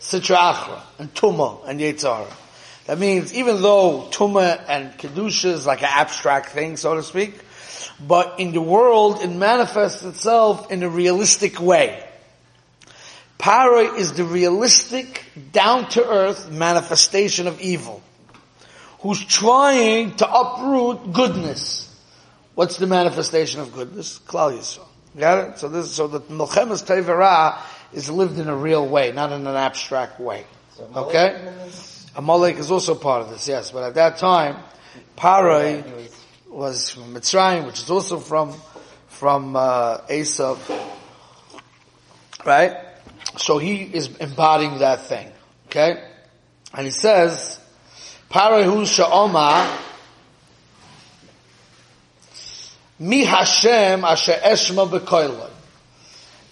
Sitra 0.00 0.80
and 0.98 1.14
Tuma 1.14 1.66
and 1.66 1.80
Yetzara. 1.80 2.30
That 2.86 2.98
means 2.98 3.32
even 3.34 3.62
though 3.62 4.08
Tuma 4.10 4.62
and 4.68 4.92
Kedusha 4.98 5.46
is 5.46 5.66
like 5.66 5.82
an 5.82 5.88
abstract 5.90 6.50
thing, 6.50 6.76
so 6.76 6.94
to 6.94 7.02
speak, 7.02 7.34
but 7.98 8.38
in 8.38 8.52
the 8.52 8.60
world 8.60 9.20
it 9.22 9.28
manifests 9.28 10.02
itself 10.02 10.70
in 10.70 10.82
a 10.82 10.88
realistic 10.88 11.60
way. 11.60 12.06
Paro 13.38 13.96
is 13.96 14.12
the 14.12 14.24
realistic, 14.24 15.22
down-to-earth 15.52 16.50
manifestation 16.50 17.46
of 17.46 17.60
evil, 17.60 18.02
who's 19.00 19.24
trying 19.24 20.16
to 20.16 20.30
uproot 20.30 21.12
goodness. 21.12 21.90
What's 22.54 22.76
the 22.76 22.86
manifestation 22.86 23.60
of 23.60 23.72
goodness? 23.72 24.20
Klal 24.26 24.56
Yisrael. 24.56 24.86
Got 25.18 25.48
it? 25.48 25.58
So 25.58 25.68
this, 25.68 25.92
so 25.92 26.06
the 26.06 26.20
Melchemes 26.20 26.84
Tevera 26.84 27.58
is 27.92 28.08
lived 28.10 28.38
in 28.38 28.48
a 28.48 28.56
real 28.56 28.86
way, 28.86 29.12
not 29.12 29.32
in 29.32 29.46
an 29.46 29.56
abstract 29.56 30.20
way. 30.20 30.44
Okay? 30.94 31.52
Amalek 32.16 32.56
is 32.56 32.70
also 32.70 32.94
part 32.94 33.22
of 33.22 33.30
this, 33.30 33.48
yes. 33.48 33.70
But 33.70 33.84
at 33.84 33.94
that 33.94 34.18
time, 34.18 34.62
Parai 35.16 35.82
was 36.48 36.90
from 36.90 37.14
Mitzrayim, 37.14 37.66
which 37.66 37.80
is 37.80 37.90
also 37.90 38.18
from, 38.18 38.54
from, 39.08 39.56
uh. 39.56 39.98
Right? 42.44 42.76
So 43.36 43.58
he 43.58 43.82
is 43.82 44.16
embodying 44.18 44.78
that 44.78 45.02
thing. 45.02 45.30
Okay? 45.66 46.02
And 46.72 46.84
he 46.84 46.90
says, 46.90 47.58
Parai 48.30 48.64
hu 48.64 48.82
sha'oma 48.82 49.80
Mi 52.98 53.24
Hashem 53.24 54.04
asher 54.04 54.38
eshma 54.44 54.88
b'koiloi. 54.88 55.50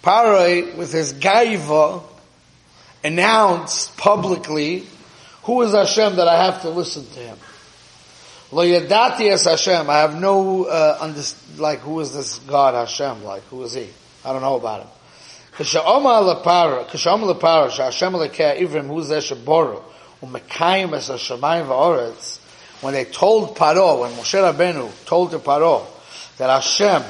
Parai, 0.03 0.75
with 0.75 0.91
his 0.91 1.13
gaiva, 1.13 2.03
announced 3.03 3.95
publicly, 3.95 4.83
who 5.43 5.61
is 5.61 5.73
Hashem 5.73 6.15
that 6.15 6.27
I 6.27 6.43
have 6.43 6.61
to 6.63 6.69
listen 6.69 7.05
to 7.05 7.19
him? 7.19 7.37
Lo 8.51 8.63
yadati 8.63 9.31
es 9.31 9.45
Hashem. 9.45 9.89
I 9.89 9.99
have 9.99 10.19
no, 10.19 10.65
uh, 10.65 10.97
under, 11.01 11.21
like, 11.57 11.79
who 11.79 11.99
is 11.99 12.13
this 12.13 12.39
God 12.39 12.75
Hashem? 12.75 13.23
Like, 13.23 13.43
who 13.43 13.63
is 13.63 13.73
he? 13.73 13.89
I 14.23 14.31
don't 14.31 14.41
know 14.41 14.55
about 14.55 14.81
him. 14.81 14.89
Kisha'oma 15.53 16.43
lepara, 16.43 16.85
kisha'oma 16.85 17.33
lepara, 17.33 17.69
she'Hashem 17.69 18.13
lekeh 18.13 18.59
ivrim, 18.59 18.87
who's 18.87 19.09
there 19.09 19.21
sheboru, 19.21 19.83
u'mekayim 20.21 20.93
es 20.93 21.07
ha-shemayim 21.07 21.67
va'oretz, 21.67 22.39
when 22.81 22.93
they 22.93 23.05
told 23.05 23.55
Paro, 23.55 24.01
when 24.01 24.11
Moshe 24.11 24.39
Rabbeinu 24.39 24.91
told 25.05 25.31
to 25.31 25.39
Paro, 25.39 25.85
that 26.37 26.49
Hashem 26.49 27.03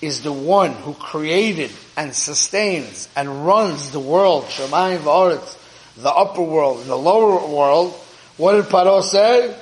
is 0.00 0.22
the 0.22 0.32
one 0.32 0.72
who 0.72 0.94
created 0.94 1.70
and 1.96 2.14
sustains 2.14 3.08
and 3.14 3.44
runs 3.44 3.90
the 3.90 4.00
world, 4.00 4.44
Shemayim 4.44 4.98
V'aretz, 4.98 5.56
the 5.96 6.10
upper 6.10 6.42
world 6.42 6.80
and 6.80 6.88
the 6.88 6.96
lower 6.96 7.46
world, 7.46 7.92
what 8.36 8.52
did 8.52 8.64
Paro 8.66 9.02
say? 9.02 9.54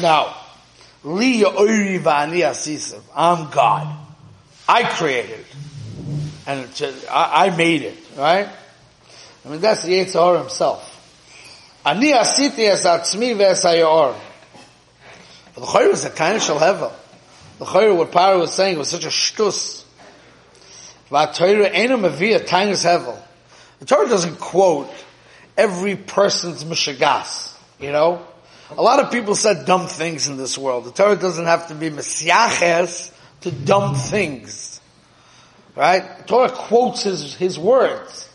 No. 0.00 0.32
I'm 3.14 3.50
God. 3.50 3.96
I 4.68 4.84
created 4.84 5.40
it. 5.40 5.46
And 6.46 6.68
I, 7.10 7.50
made 7.56 7.82
it, 7.82 7.96
right? 8.16 8.48
I 9.44 9.48
mean, 9.48 9.60
that's 9.60 9.82
the 9.82 9.92
Yitzhar 9.92 10.38
himself. 10.38 10.88
Ani 11.84 12.12
asiti 12.12 12.68
es 12.68 12.84
atzmi 12.84 13.34
v'es 13.34 13.64
hayor. 13.64 14.14
But 15.54 15.60
the 15.60 15.66
Chayr 15.66 15.90
was 15.90 16.04
a 16.04 16.10
kind 16.10 16.36
of 16.36 16.42
shalheva. 16.42 16.92
The 17.58 17.64
Chayr, 17.64 17.96
what 17.96 18.12
Paro 18.12 18.40
was 18.40 18.52
saying 18.52 18.78
was 18.78 18.88
such 18.88 19.04
a 19.04 19.08
shtus. 19.08 19.82
The 21.10 21.26
Torah 23.84 24.08
doesn't 24.08 24.38
quote 24.40 24.90
every 25.56 25.96
person's 25.96 26.64
mishagas, 26.64 27.56
you 27.80 27.92
know? 27.92 28.26
A 28.70 28.82
lot 28.82 29.00
of 29.00 29.10
people 29.10 29.34
said 29.34 29.66
dumb 29.66 29.86
things 29.86 30.28
in 30.28 30.36
this 30.36 30.56
world. 30.56 30.84
The 30.84 30.92
Torah 30.92 31.16
doesn't 31.16 31.44
have 31.44 31.68
to 31.68 31.74
be 31.74 31.90
mesiaches 31.90 33.12
to 33.42 33.50
dumb 33.50 33.94
things. 33.94 34.80
Right? 35.76 36.18
The 36.18 36.24
Torah 36.24 36.50
quotes 36.50 37.02
his, 37.02 37.34
his 37.34 37.58
words. 37.58 38.28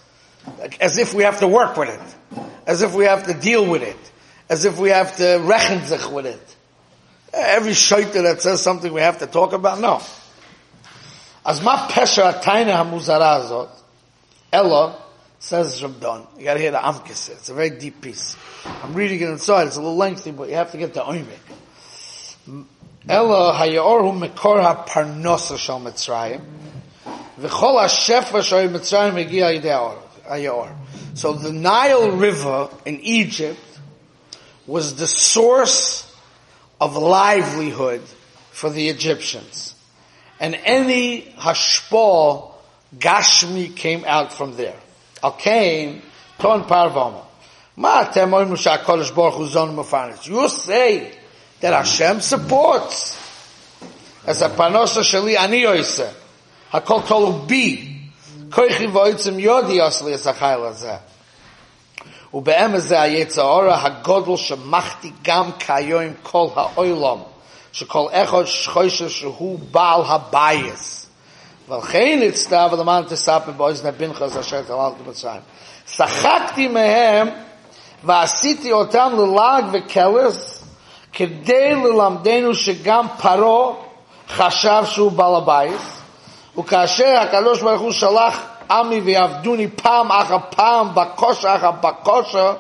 Like, 0.59 0.79
as 0.79 0.97
if 0.97 1.13
we 1.13 1.23
have 1.23 1.39
to 1.39 1.47
work 1.47 1.75
with 1.75 1.89
it. 1.89 2.41
As 2.67 2.81
if 2.81 2.93
we 2.93 3.05
have 3.05 3.25
to 3.27 3.33
deal 3.33 3.65
with 3.65 3.81
it. 3.81 3.97
As 4.49 4.65
if 4.65 4.77
we 4.79 4.89
have 4.89 5.17
to 5.17 5.23
rechen 5.23 6.13
with 6.13 6.25
it. 6.25 6.55
Every 7.33 7.71
shaita 7.71 8.23
that 8.23 8.41
says 8.41 8.61
something 8.61 8.93
we 8.93 9.01
have 9.01 9.19
to 9.19 9.27
talk 9.27 9.53
about, 9.53 9.79
no. 9.79 10.01
As 11.45 11.61
ma 11.63 11.87
pesha 11.87 12.41
taina 12.41 12.75
hamuzara 12.75 13.41
azot, 13.41 13.69
Ella, 14.51 15.01
says 15.47 15.81
Rabdon. 15.81 16.27
You 16.37 16.43
gotta 16.43 16.59
hear 16.59 16.71
the 16.71 16.77
Amkis. 16.77 17.29
It's 17.29 17.47
a 17.47 17.53
very 17.53 17.69
deep 17.69 18.01
piece. 18.01 18.35
I'm 18.65 18.93
reading 18.93 19.21
it 19.21 19.29
inside. 19.29 19.67
It's 19.67 19.77
a 19.77 19.79
little 19.79 19.95
lengthy, 19.95 20.31
but 20.31 20.49
you 20.49 20.55
have 20.55 20.73
to 20.73 20.77
get 20.77 20.93
the 20.93 20.99
Oimik. 20.99 21.39
Ella 23.07 23.53
hayorhu 23.53 24.19
mekor 24.19 24.61
ha-parnosa 24.61 25.57
shal 25.57 25.79
Mitzrayim. 25.79 26.41
V'chol 27.39 27.79
ha-shefa 27.79 28.43
shal 28.43 28.67
Mitzrayim 28.67 29.25
egia 29.25 29.97
hayor. 30.27 30.75
So 31.13 31.31
the 31.31 31.53
Nile 31.53 32.11
River 32.11 32.69
in 32.85 32.99
Egypt 32.99 33.79
was 34.65 34.95
the 34.95 35.07
source 35.07 36.13
of 36.81 36.97
livelihood 36.97 38.01
for 38.51 38.69
the 38.69 38.89
Egyptians. 38.89 39.75
And 40.41 40.55
any 40.65 41.21
hashpah 41.21 42.51
gashmi 42.97 43.73
came 43.73 44.03
out 44.03 44.33
from 44.33 44.57
there. 44.57 44.75
Alkain, 45.22 46.00
ton 46.38 46.64
parvama. 46.64 47.22
You 50.24 50.48
say 50.48 51.18
that 51.60 51.72
Hashem 51.72 52.20
supports. 52.20 53.18
As 54.26 54.42
a 54.42 54.50
panosa 54.50 55.02
shali 55.02 55.36
ani 55.36 55.62
yoise. 55.62 56.12
Hakol 56.70 57.06
tolu 57.06 57.46
bi. 57.46 58.00
Koichi 58.48 58.86
voitzim 58.88 59.40
yodi 59.40 59.80
asli 59.80 60.12
es 60.12 60.26
achayla 60.26 60.72
zeh. 60.74 61.00
ובאמת 62.34 62.82
זה 62.82 63.00
היצע 63.00 63.44
הגודל 63.74 64.36
שמחתי 64.36 65.12
גם 65.22 65.50
כיום 65.58 66.12
כל 66.22 66.46
העולם, 66.56 67.18
שכל 67.72 68.06
אחד 68.12 68.44
שחושה 68.44 69.08
שהוא 69.08 69.58
בעל 69.70 70.02
הבייס. 70.06 71.05
ולכן 71.68 72.20
הצטער 72.28 72.68
ולמען 72.72 73.04
תספר 73.04 73.50
באוזן 73.56 73.88
הבנחס 73.88 74.36
אשר 74.36 74.62
תללתי 74.62 75.02
במצרים. 75.06 75.40
שחקתי 75.86 76.68
מהם 76.68 77.28
ועשיתי 78.04 78.72
אותם 78.72 79.12
ללעג 79.18 79.64
וקלס 79.72 80.64
כדי 81.12 81.74
ללמדנו 81.74 82.54
שגם 82.54 83.06
פרו 83.22 83.76
חשב 84.28 84.82
שהוא 84.86 85.12
בעל 85.12 85.34
הבייס 85.34 86.00
וכאשר 86.58 87.14
הקדוש 87.20 87.62
ברוך 87.62 87.80
הוא 87.80 87.92
שלח 87.92 88.46
Ami 88.72 89.00
v'yavduni 89.02 89.68
pam 89.68 90.10
acha 90.10 90.50
pam, 90.50 90.94
bakosha 90.94 91.58
acha 91.58 91.78
bakosha, 91.78 92.58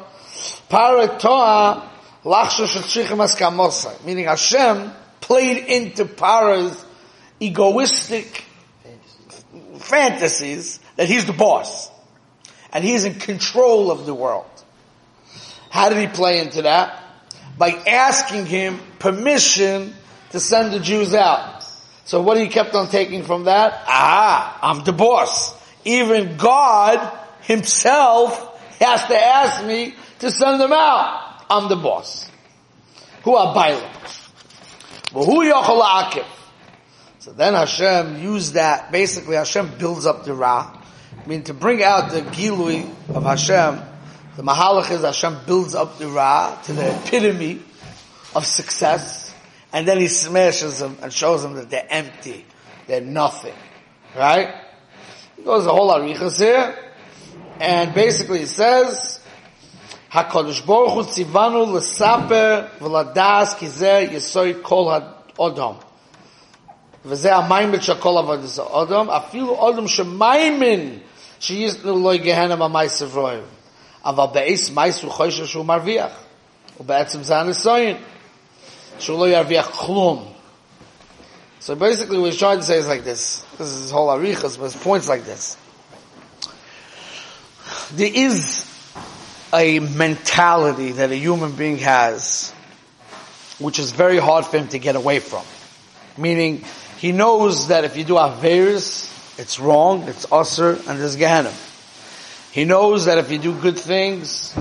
paratoa 0.68 1.82
lachsha 2.24 2.66
shetzrichem 2.66 3.20
askamosa. 3.24 4.04
Meaning 4.04 4.26
Hashem 4.26 4.92
played 5.20 5.64
into 5.68 6.04
Para's 6.04 6.84
egoistic 7.40 8.44
fantasies 9.87 10.79
that 10.95 11.07
he's 11.07 11.25
the 11.25 11.33
boss. 11.33 11.89
And 12.71 12.83
he's 12.83 13.05
in 13.05 13.15
control 13.15 13.91
of 13.91 14.05
the 14.05 14.13
world. 14.13 14.45
How 15.69 15.89
did 15.89 15.97
he 15.97 16.07
play 16.07 16.39
into 16.39 16.63
that? 16.63 17.03
By 17.57 17.71
asking 17.71 18.45
him 18.45 18.79
permission 18.99 19.93
to 20.31 20.39
send 20.39 20.73
the 20.73 20.79
Jews 20.79 21.13
out. 21.13 21.63
So 22.05 22.21
what 22.21 22.37
he 22.37 22.47
kept 22.47 22.75
on 22.75 22.89
taking 22.89 23.23
from 23.23 23.45
that? 23.45 23.83
Ah, 23.87 24.59
I'm 24.61 24.83
the 24.83 24.93
boss. 24.93 25.55
Even 25.85 26.37
God 26.37 27.17
himself 27.41 28.61
has 28.79 29.05
to 29.05 29.17
ask 29.17 29.65
me 29.65 29.95
to 30.19 30.31
send 30.31 30.59
them 30.61 30.73
out. 30.73 31.43
I'm 31.49 31.69
the 31.69 31.75
boss. 31.75 32.29
Who 33.23 33.35
are 33.35 33.55
Bailam? 33.55 33.93
Well, 35.13 35.25
who 35.25 35.43
Yochel 35.43 35.81
So 37.27 37.33
then 37.33 37.55
Hashem 37.55 38.23
used 38.23 38.53
that, 38.53 38.89
basically 38.89 39.35
Hashem 39.35 39.71
builds 39.77 40.05
up 40.05 40.23
the 40.23 40.33
Ra. 40.33 40.81
I 41.21 41.27
mean, 41.27 41.43
to 41.43 41.53
bring 41.53 41.83
out 41.83 42.09
the 42.09 42.21
Gilui 42.21 42.89
of 43.13 43.23
Hashem, 43.23 43.81
the 44.37 44.43
Mahalach 44.43 44.89
is 44.91 45.01
Hashem 45.01 45.39
builds 45.45 45.75
up 45.75 45.97
the 45.97 46.07
Ra 46.07 46.57
to 46.63 46.71
the 46.71 46.95
epitome 46.95 47.61
of 48.33 48.45
success, 48.45 49.35
and 49.73 49.85
then 49.85 49.99
he 49.99 50.07
smashes 50.07 50.79
them 50.79 50.97
and 51.01 51.11
shows 51.11 51.43
them 51.43 51.55
that 51.55 51.69
they're 51.69 51.85
empty, 51.89 52.45
they're 52.87 53.01
nothing. 53.01 53.55
Right? 54.15 54.55
goes 55.43 55.65
a 55.65 55.69
whole 55.69 55.91
arichas 55.91 56.39
here, 56.39 56.77
and 57.59 57.93
basically 57.93 58.39
he 58.39 58.45
says, 58.45 59.21
HaKadosh 60.13 60.65
Baruch 60.65 60.93
Hu 60.93 61.03
tzivanu 61.03 61.73
l'saper 61.73 62.71
v'ladas 62.79 63.55
yisoy 63.57 64.63
kol 64.63 64.91
ha'odom. 64.91 65.79
וזה 67.04 67.36
המיימד 67.36 67.82
של 67.82 67.94
כל 67.94 68.18
עבודת 68.18 68.58
האדם, 68.58 69.10
אפילו 69.10 69.70
אדם 69.70 69.88
שמיימן 69.88 70.96
שיסנו 71.40 71.98
לו 71.98 72.10
גהנם 72.22 72.62
המייס 72.62 73.02
אברוים. 73.02 73.42
אבל 74.04 74.24
בעץ 74.32 74.70
מייס 74.70 75.02
הוא 75.02 75.12
חושב 75.12 75.46
שהוא 75.46 75.64
מרוויח. 75.64 76.12
ובעצם 76.80 77.22
זה 77.22 77.38
הניסוין. 77.38 77.96
שהוא 78.98 79.18
לא 79.18 79.28
ירוויח 79.28 79.70
כלום. 79.70 80.28
So 81.60 81.76
basically 81.76 82.18
what 82.18 82.30
he's 82.32 82.38
trying 82.38 82.58
to 82.58 82.64
say 82.64 82.78
is 82.78 82.88
like 82.88 83.04
this. 83.04 83.44
This 83.58 83.68
is 83.68 83.82
his 83.82 83.90
whole 83.92 84.08
arichas, 84.08 84.58
but 84.58 84.64
his 84.64 84.76
point's 84.76 85.08
like 85.08 85.24
this. 85.24 85.56
there 87.94 88.10
is 88.12 88.66
a 89.52 89.78
mentality 89.80 90.92
that 90.92 91.10
a 91.10 91.16
human 91.16 91.52
being 91.52 91.78
has, 91.78 92.50
which 93.58 93.78
is 93.78 93.92
very 93.92 94.18
hard 94.18 94.46
for 94.46 94.58
him 94.58 94.68
to 94.68 94.78
get 94.78 94.96
away 94.96 95.18
from. 95.18 95.44
Meaning, 96.16 96.64
he 96.97 97.11
knows 97.11 97.67
that 97.67 97.83
if 97.83 97.95
you 97.95 98.03
do 98.03 98.15
Averis, 98.15 99.39
it's 99.39 99.59
wrong, 99.59 100.03
it's 100.03 100.25
usr, 100.27 100.87
and 100.87 100.99
there's 100.99 101.15
Gehenna. 101.15 101.53
He 102.51 102.65
knows 102.65 103.05
that 103.05 103.19
if 103.19 103.31
you 103.31 103.37
do 103.37 103.53
good 103.53 103.77
things, 103.77 104.55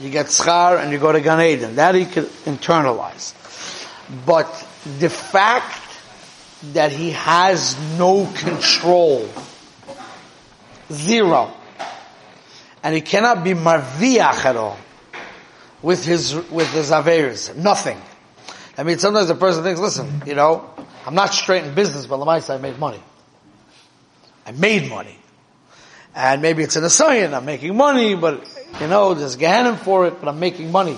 you 0.00 0.10
get 0.10 0.26
schar 0.26 0.82
and 0.82 0.90
you 0.90 0.98
go 0.98 1.12
to 1.12 1.20
Gan 1.20 1.40
Eden. 1.40 1.76
That 1.76 1.94
he 1.94 2.06
could 2.06 2.28
internalize. 2.46 3.34
But 4.24 4.48
the 4.98 5.10
fact 5.10 5.80
that 6.72 6.92
he 6.92 7.10
has 7.10 7.76
no 7.98 8.26
control, 8.36 9.28
zero, 10.90 11.52
and 12.82 12.94
he 12.94 13.00
cannot 13.00 13.44
be 13.44 13.52
marviach 13.52 14.44
at 14.44 14.56
all 14.56 14.78
with 15.82 16.04
his 16.04 16.34
with 16.34 16.72
his 16.72 16.90
averis, 16.90 17.54
nothing. 17.54 18.00
I 18.78 18.84
mean, 18.84 18.98
sometimes 18.98 19.28
a 19.28 19.34
person 19.34 19.62
thinks, 19.62 19.78
listen, 19.78 20.22
you 20.24 20.34
know, 20.34 20.70
I'm 21.06 21.14
not 21.14 21.34
straight 21.34 21.64
in 21.64 21.74
business, 21.74 22.06
but 22.06 22.18
Lamaisa, 22.18 22.54
I 22.54 22.58
made 22.58 22.78
money. 22.78 23.00
I 24.46 24.52
made 24.52 24.88
money. 24.88 25.16
And 26.14 26.42
maybe 26.42 26.62
it's 26.62 26.76
an 26.76 26.84
assignment, 26.84 27.34
I'm 27.34 27.44
making 27.44 27.76
money, 27.76 28.14
but, 28.14 28.46
you 28.80 28.86
know, 28.86 29.14
there's 29.14 29.36
Gehenna 29.36 29.76
for 29.76 30.06
it, 30.06 30.20
but 30.20 30.28
I'm 30.28 30.38
making 30.38 30.70
money. 30.70 30.96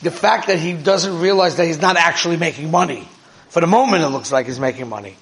The 0.00 0.10
fact 0.10 0.46
that 0.46 0.58
he 0.58 0.72
doesn't 0.72 1.20
realize 1.20 1.56
that 1.56 1.66
he's 1.66 1.80
not 1.80 1.96
actually 1.96 2.38
making 2.38 2.70
money. 2.70 3.06
For 3.48 3.60
the 3.60 3.66
moment 3.66 4.02
it 4.02 4.08
looks 4.08 4.32
like 4.32 4.46
he's 4.46 4.58
making 4.58 4.88
money. 4.88 5.16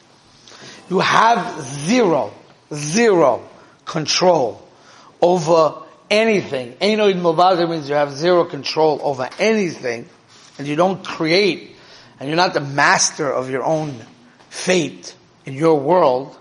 You 0.88 1.00
have 1.00 1.60
zero, 1.60 2.32
zero 2.72 3.48
control 3.84 4.66
over 5.20 5.82
anything. 6.08 6.72
Eino 6.74 7.12
Milvazer 7.12 7.68
means 7.68 7.88
you 7.88 7.96
have 7.96 8.12
zero 8.12 8.44
control 8.44 9.00
over 9.02 9.28
anything, 9.38 10.08
and 10.58 10.66
you 10.66 10.76
don't 10.76 11.04
create, 11.04 11.76
and 12.20 12.28
you're 12.28 12.37
not 12.37 12.52
the 12.52 12.61
master 12.61 13.33
of 13.33 13.50
your 13.50 13.64
own 13.64 13.94
fate 14.50 15.14
in 15.46 15.54
your 15.54 15.80
world. 15.80 16.37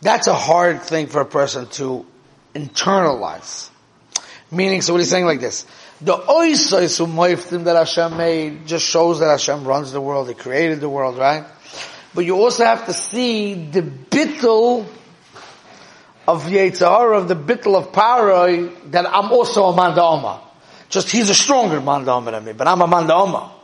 That's 0.00 0.26
a 0.26 0.34
hard 0.34 0.82
thing 0.82 1.06
for 1.06 1.20
a 1.20 1.26
person 1.26 1.68
to 1.68 2.06
internalize. 2.54 3.68
Meaning, 4.50 4.80
so 4.80 4.94
what 4.94 5.00
he's 5.00 5.10
saying 5.10 5.26
like 5.26 5.40
this. 5.40 5.66
The 6.00 6.16
oisois 6.16 7.04
umoiftim 7.04 7.64
that 7.64 7.76
Hashem 7.76 8.16
made 8.16 8.66
just 8.66 8.86
shows 8.86 9.20
that 9.20 9.28
Hashem 9.28 9.64
runs 9.64 9.92
the 9.92 10.00
world, 10.00 10.28
He 10.28 10.34
created 10.34 10.80
the 10.80 10.88
world, 10.88 11.18
right? 11.18 11.44
But 12.14 12.24
you 12.24 12.36
also 12.36 12.64
have 12.64 12.86
to 12.86 12.94
see 12.94 13.54
the 13.54 13.82
bittul 13.82 14.86
of 16.26 16.44
Yetzirah, 16.44 17.18
of 17.18 17.28
the 17.28 17.36
bittul 17.36 17.76
of 17.76 17.92
Paroi, 17.92 18.90
that 18.92 19.06
I'm 19.06 19.32
also 19.32 19.66
a 19.66 19.76
Manda 19.76 20.40
Just 20.88 21.10
he's 21.10 21.28
a 21.28 21.34
stronger 21.34 21.80
Manda 21.80 22.20
than 22.30 22.44
me, 22.44 22.52
but 22.52 22.66
I'm 22.66 22.80
a 22.80 22.86
Manda 22.86 23.55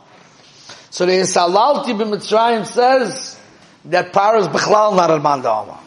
So 0.93 1.07
the 1.07 1.13
Salalti 1.13 1.97
b'Mitzrayim 1.99 2.67
says 2.67 3.35
that 3.85 4.13
Paro 4.13 4.41
is 4.41 4.47
Bechlal 4.47 4.95
not 4.95 5.09
a 5.09 5.17
Manda 5.17 5.79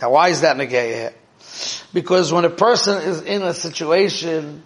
now 0.00 0.10
why 0.10 0.30
is 0.30 0.40
that 0.40 0.56
negayah? 0.56 1.12
Because 1.94 2.32
when 2.32 2.44
a 2.44 2.50
person 2.50 3.00
is 3.04 3.22
in 3.22 3.42
a 3.42 3.54
situation 3.54 4.64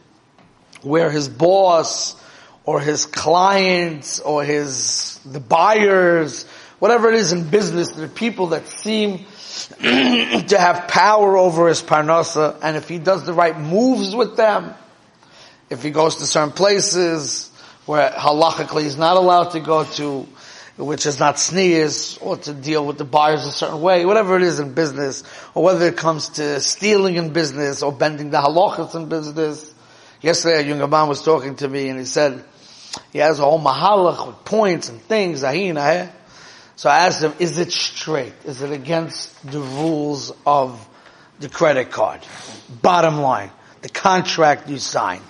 where 0.80 1.10
his 1.10 1.28
boss 1.28 2.16
or 2.64 2.80
his 2.80 3.04
clients 3.04 4.18
or 4.18 4.44
his, 4.44 5.20
the 5.26 5.40
buyers, 5.40 6.44
whatever 6.78 7.10
it 7.10 7.16
is 7.16 7.32
in 7.32 7.50
business, 7.50 7.90
the 7.90 8.08
people 8.08 8.46
that 8.46 8.68
seem 8.68 9.26
to 9.82 10.56
have 10.58 10.88
power 10.88 11.36
over 11.36 11.68
his 11.68 11.82
parnasa, 11.82 12.58
and 12.62 12.78
if 12.78 12.88
he 12.88 12.98
does 12.98 13.26
the 13.26 13.34
right 13.34 13.60
moves 13.60 14.16
with 14.16 14.38
them, 14.38 14.72
if 15.68 15.82
he 15.82 15.90
goes 15.90 16.16
to 16.16 16.24
certain 16.24 16.52
places 16.52 17.50
where 17.86 18.10
halachically 18.10 18.82
he's 18.82 18.98
not 18.98 19.16
allowed 19.16 19.50
to 19.52 19.60
go 19.60 19.84
to, 19.84 20.26
which 20.76 21.06
is 21.06 21.18
not 21.18 21.38
sneers, 21.38 22.18
or 22.20 22.36
to 22.36 22.52
deal 22.52 22.84
with 22.84 22.98
the 22.98 23.04
buyers 23.04 23.46
a 23.46 23.52
certain 23.52 23.80
way, 23.80 24.04
whatever 24.04 24.36
it 24.36 24.42
is 24.42 24.60
in 24.60 24.74
business, 24.74 25.22
or 25.54 25.62
whether 25.62 25.86
it 25.86 25.96
comes 25.96 26.28
to 26.30 26.60
stealing 26.60 27.16
in 27.16 27.32
business, 27.32 27.82
or 27.82 27.92
bending 27.92 28.30
the 28.30 28.38
halachas 28.38 28.94
in 28.94 29.08
business. 29.08 29.74
Yesterday 30.20 30.62
a 30.62 30.74
young 30.74 30.90
man 30.90 31.08
was 31.08 31.22
talking 31.22 31.56
to 31.56 31.68
me 31.68 31.88
and 31.88 31.98
he 31.98 32.04
said, 32.04 32.44
he 33.12 33.20
has 33.20 33.38
a 33.38 33.42
whole 33.42 33.60
mahalach 33.60 34.26
with 34.26 34.44
points 34.44 34.88
and 34.88 35.00
things, 35.00 35.42
ahina, 35.42 36.12
so 36.76 36.90
I 36.90 37.06
asked 37.06 37.22
him, 37.22 37.32
is 37.38 37.58
it 37.58 37.72
straight? 37.72 38.34
Is 38.44 38.60
it 38.60 38.70
against 38.70 39.50
the 39.50 39.60
rules 39.60 40.30
of 40.44 40.86
the 41.40 41.48
credit 41.48 41.90
card? 41.90 42.20
Bottom 42.82 43.20
line, 43.22 43.50
the 43.80 43.88
contract 43.88 44.68
you 44.68 44.78
signed. 44.78 45.24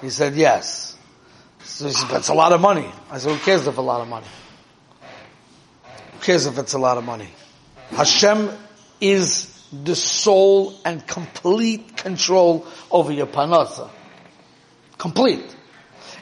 He 0.00 0.10
said, 0.10 0.36
yes. 0.36 0.87
So 1.68 1.86
he 1.86 1.92
said, 1.92 2.08
that's 2.08 2.28
a 2.28 2.34
lot 2.34 2.52
of 2.52 2.60
money. 2.60 2.90
I 3.10 3.18
said, 3.18 3.32
who 3.32 3.38
cares 3.38 3.66
if 3.66 3.76
a 3.76 3.80
lot 3.80 4.00
of 4.00 4.08
money? 4.08 4.26
Who 6.12 6.18
cares 6.20 6.46
if 6.46 6.58
it's 6.58 6.72
a 6.72 6.78
lot 6.78 6.98
of 6.98 7.04
money? 7.04 7.28
Hashem 7.90 8.50
is 9.00 9.54
the 9.72 9.94
sole 9.94 10.74
and 10.84 11.06
complete 11.06 11.96
control 11.96 12.66
over 12.90 13.12
your 13.12 13.26
panasa. 13.26 13.90
Complete. 14.96 15.44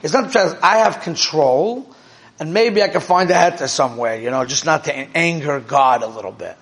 It's 0.03 0.13
not 0.13 0.31
just 0.31 0.57
I 0.63 0.79
have 0.79 1.01
control 1.01 1.95
and 2.39 2.53
maybe 2.53 2.83
I 2.83 2.89
can 2.89 3.01
find 3.01 3.31
a 3.31 3.35
heter 3.35 3.69
somewhere, 3.69 4.21
you 4.21 4.31
know, 4.31 4.45
just 4.45 4.67
not 4.67 4.85
to 4.85 4.95
anger 4.95 5.61
God 5.61 6.03
a 6.03 6.09
little 6.09 6.33
bit. 6.33 6.57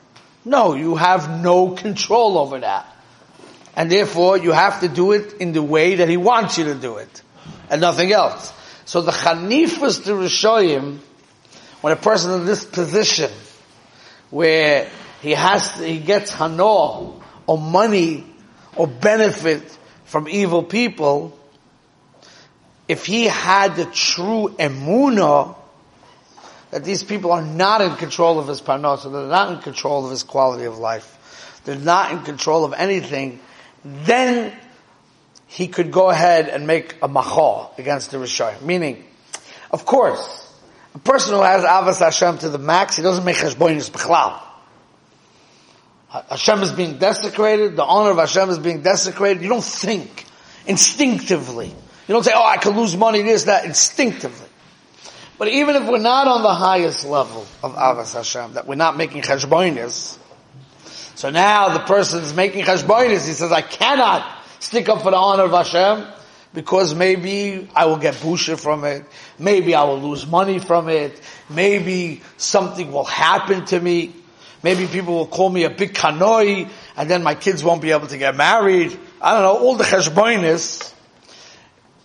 No, 0.45 0.75
you 0.75 0.95
have 0.95 1.43
no 1.43 1.71
control 1.71 2.39
over 2.39 2.61
that. 2.61 2.87
And 3.75 3.91
therefore 3.91 4.37
you 4.37 4.53
have 4.53 4.81
to 4.81 4.89
do 4.89 5.13
it 5.13 5.33
in 5.41 5.53
the 5.53 5.63
way 5.63 5.97
that 5.97 6.09
He 6.09 6.19
wants 6.19 6.59
you 6.59 6.65
to 6.65 6.75
do 6.75 6.99
it. 6.99 7.23
And 7.71 7.81
nothing 7.81 8.13
else. 8.13 8.53
So 8.85 9.01
the 9.01 9.13
Chanifas 9.13 10.05
to 10.05 10.11
Rishoyim 10.11 10.99
when 11.85 11.93
a 11.93 11.97
person 11.97 12.41
in 12.41 12.47
this 12.47 12.65
position 12.65 13.31
where 14.31 14.89
he 15.21 15.33
has, 15.33 15.79
he 15.79 15.99
gets 15.99 16.31
hanor 16.31 17.21
or 17.47 17.59
money 17.59 18.25
or 18.75 18.87
benefit 18.87 19.63
from 20.07 20.27
evil 20.27 20.63
people, 20.63 21.39
if 22.89 23.05
he 23.05 23.25
had 23.25 23.77
the 23.77 23.85
true 23.85 24.55
emuna 24.59 25.57
that 26.71 26.85
these 26.85 27.03
people 27.03 27.33
are 27.33 27.45
not 27.45 27.83
in 27.83 27.97
control 27.97 28.39
of 28.39 28.49
his 28.49 28.63
parnasa, 28.63 29.13
they're 29.13 29.27
not 29.27 29.53
in 29.53 29.59
control 29.59 30.07
of 30.07 30.11
his 30.11 30.23
quality 30.23 30.65
of 30.65 30.79
life, 30.79 31.61
they're 31.65 31.77
not 31.77 32.13
in 32.13 32.23
control 32.23 32.65
of 32.65 32.73
anything, 32.73 33.41
then 33.85 34.53
he 35.55 35.69
could 35.69 35.93
go 35.93 36.11
ahead 36.11 36.49
and 36.49 36.67
make 36.67 36.97
a 37.01 37.09
machor 37.09 37.79
against 37.79 38.11
the 38.11 38.17
Rishayim. 38.17 38.63
Meaning, 38.63 39.05
of 39.71 39.87
course, 39.87 40.53
a 40.97 40.99
person 40.99 41.33
who 41.35 41.43
has 41.43 41.63
Avas 41.63 42.01
Hashem 42.01 42.39
to 42.39 42.49
the 42.49 42.59
max, 42.59 42.97
he 42.97 43.05
doesn't 43.05 43.25
make 43.25 43.37
Cheshbonis 43.37 43.89
B'chlal. 43.89 44.41
Hashem 46.29 46.61
is 46.61 46.73
being 46.73 46.99
desecrated, 46.99 47.77
the 47.77 47.85
honor 47.85 48.11
of 48.11 48.17
Hashem 48.17 48.51
is 48.51 48.59
being 48.59 48.83
desecrated. 48.83 49.45
You 49.45 49.49
don't 49.49 49.63
think 49.63 50.25
instinctively. 50.67 51.69
You 51.69 52.13
don't 52.13 52.25
say, 52.25 52.33
oh, 52.35 52.45
I 52.45 52.57
could 52.57 52.75
lose 52.75 52.97
money, 52.97 53.23
this, 53.23 53.45
that, 53.45 53.65
instinctively. 53.65 54.49
But 55.39 55.47
even 55.49 55.77
if 55.77 55.89
we're 55.89 55.99
not 55.99 56.27
on 56.27 56.43
the 56.43 56.55
highest 56.55 57.07
level 57.07 57.47
of 57.63 57.77
Avas 57.77 58.13
Hashem, 58.13 58.55
that 58.55 58.67
we're 58.67 58.75
not 58.75 58.97
making 58.97 59.23
Cheshbonis, 59.23 60.19
so 61.15 61.31
now 61.31 61.69
the 61.69 61.85
person 61.85 62.25
is 62.25 62.35
making 62.35 62.65
Cheshbonis, 62.65 63.25
he 63.25 63.35
says, 63.35 63.53
I 63.53 63.63
cannot 63.63 64.41
stick 64.65 64.89
up 64.89 65.03
for 65.03 65.11
the 65.11 65.17
honor 65.17 65.45
of 65.45 65.51
Hashem, 65.51 66.07
because 66.55 66.95
maybe 66.95 67.69
I 67.75 67.85
will 67.85 67.99
get 67.99 68.15
busha 68.15 68.59
from 68.59 68.85
it, 68.85 69.05
maybe 69.39 69.75
I 69.75 69.85
will 69.85 70.01
lose 70.01 70.27
money 70.27 70.59
from 70.59 70.89
it, 70.89 71.21
maybe 71.51 72.23
something 72.39 72.91
will 72.91 73.05
happen 73.05 73.67
to 73.67 73.79
me, 73.79 74.15
maybe 74.63 74.87
people 74.87 75.15
will 75.15 75.27
call 75.27 75.51
me 75.51 75.65
a 75.65 75.71
big 75.71 75.93
kanoi, 75.93 76.71
and 76.97 77.11
then 77.11 77.23
my 77.23 77.35
kids 77.35 77.63
won't 77.63 77.83
be 77.83 77.91
able 77.91 78.07
to 78.07 78.17
get 78.17 78.37
married. 78.37 78.99
I 79.21 79.33
don't 79.35 79.43
know, 79.43 79.67
all 79.67 79.75
the 79.77 79.85
cheshbonis. 79.85 80.93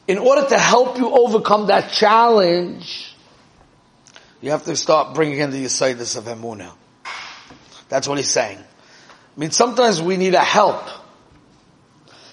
In 0.08 0.18
order 0.18 0.48
to 0.50 0.58
help 0.58 0.98
you 0.98 1.10
overcome 1.12 1.68
that 1.68 1.92
challenge, 1.92 3.16
you 4.42 4.52
have 4.52 4.66
to 4.66 4.76
start 4.76 5.14
bringing 5.14 5.40
in 5.40 5.52
the 5.52 5.64
Yisaidis 5.64 6.18
of 6.18 6.26
Emunah. 6.26 6.74
That's 7.88 8.08
what 8.08 8.18
he's 8.18 8.32
saying. 8.32 8.58
I 8.58 9.40
mean, 9.40 9.52
sometimes 9.52 10.02
we 10.02 10.18
need 10.18 10.34
a 10.34 10.44
help 10.44 10.84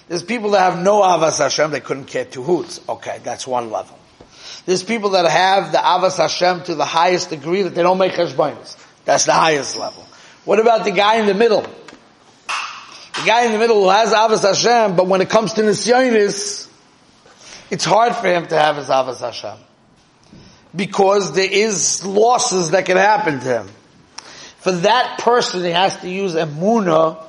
there's 0.07 0.23
people 0.23 0.51
that 0.51 0.71
have 0.71 0.83
no 0.83 1.01
Avas 1.01 1.39
Hashem, 1.39 1.71
they 1.71 1.81
couldn't 1.81 2.05
care 2.05 2.25
two 2.25 2.43
hoots. 2.43 2.79
Okay, 2.87 3.19
that's 3.23 3.45
one 3.45 3.71
level. 3.71 3.97
There's 4.65 4.83
people 4.83 5.11
that 5.11 5.29
have 5.29 5.71
the 5.71 5.77
Avas 5.77 6.17
Hashem 6.17 6.63
to 6.63 6.75
the 6.75 6.85
highest 6.85 7.29
degree 7.29 7.63
that 7.63 7.75
they 7.75 7.83
don't 7.83 7.97
make 7.97 8.13
Cheshbonis. 8.13 8.77
That's 9.05 9.25
the 9.25 9.33
highest 9.33 9.77
level. 9.77 10.05
What 10.45 10.59
about 10.59 10.85
the 10.85 10.91
guy 10.91 11.17
in 11.17 11.25
the 11.25 11.33
middle? 11.33 11.61
The 11.61 13.25
guy 13.25 13.45
in 13.45 13.51
the 13.51 13.57
middle 13.57 13.83
who 13.83 13.89
has 13.89 14.13
Avas 14.13 14.43
Hashem, 14.43 14.95
but 14.95 15.07
when 15.07 15.21
it 15.21 15.29
comes 15.29 15.53
to 15.53 15.61
Nisyonis, 15.61 16.69
it's 17.69 17.83
hard 17.83 18.15
for 18.15 18.27
him 18.27 18.47
to 18.47 18.57
have 18.57 18.77
his 18.77 18.87
Avas 18.87 19.19
Hashem. 19.19 19.57
Because 20.75 21.33
there 21.33 21.51
is 21.51 22.05
losses 22.05 22.71
that 22.71 22.85
can 22.85 22.97
happen 22.97 23.39
to 23.39 23.45
him. 23.45 23.67
For 24.59 24.71
that 24.71 25.19
person, 25.19 25.63
he 25.63 25.71
has 25.71 25.97
to 25.97 26.09
use 26.09 26.35
Emunah 26.35 27.23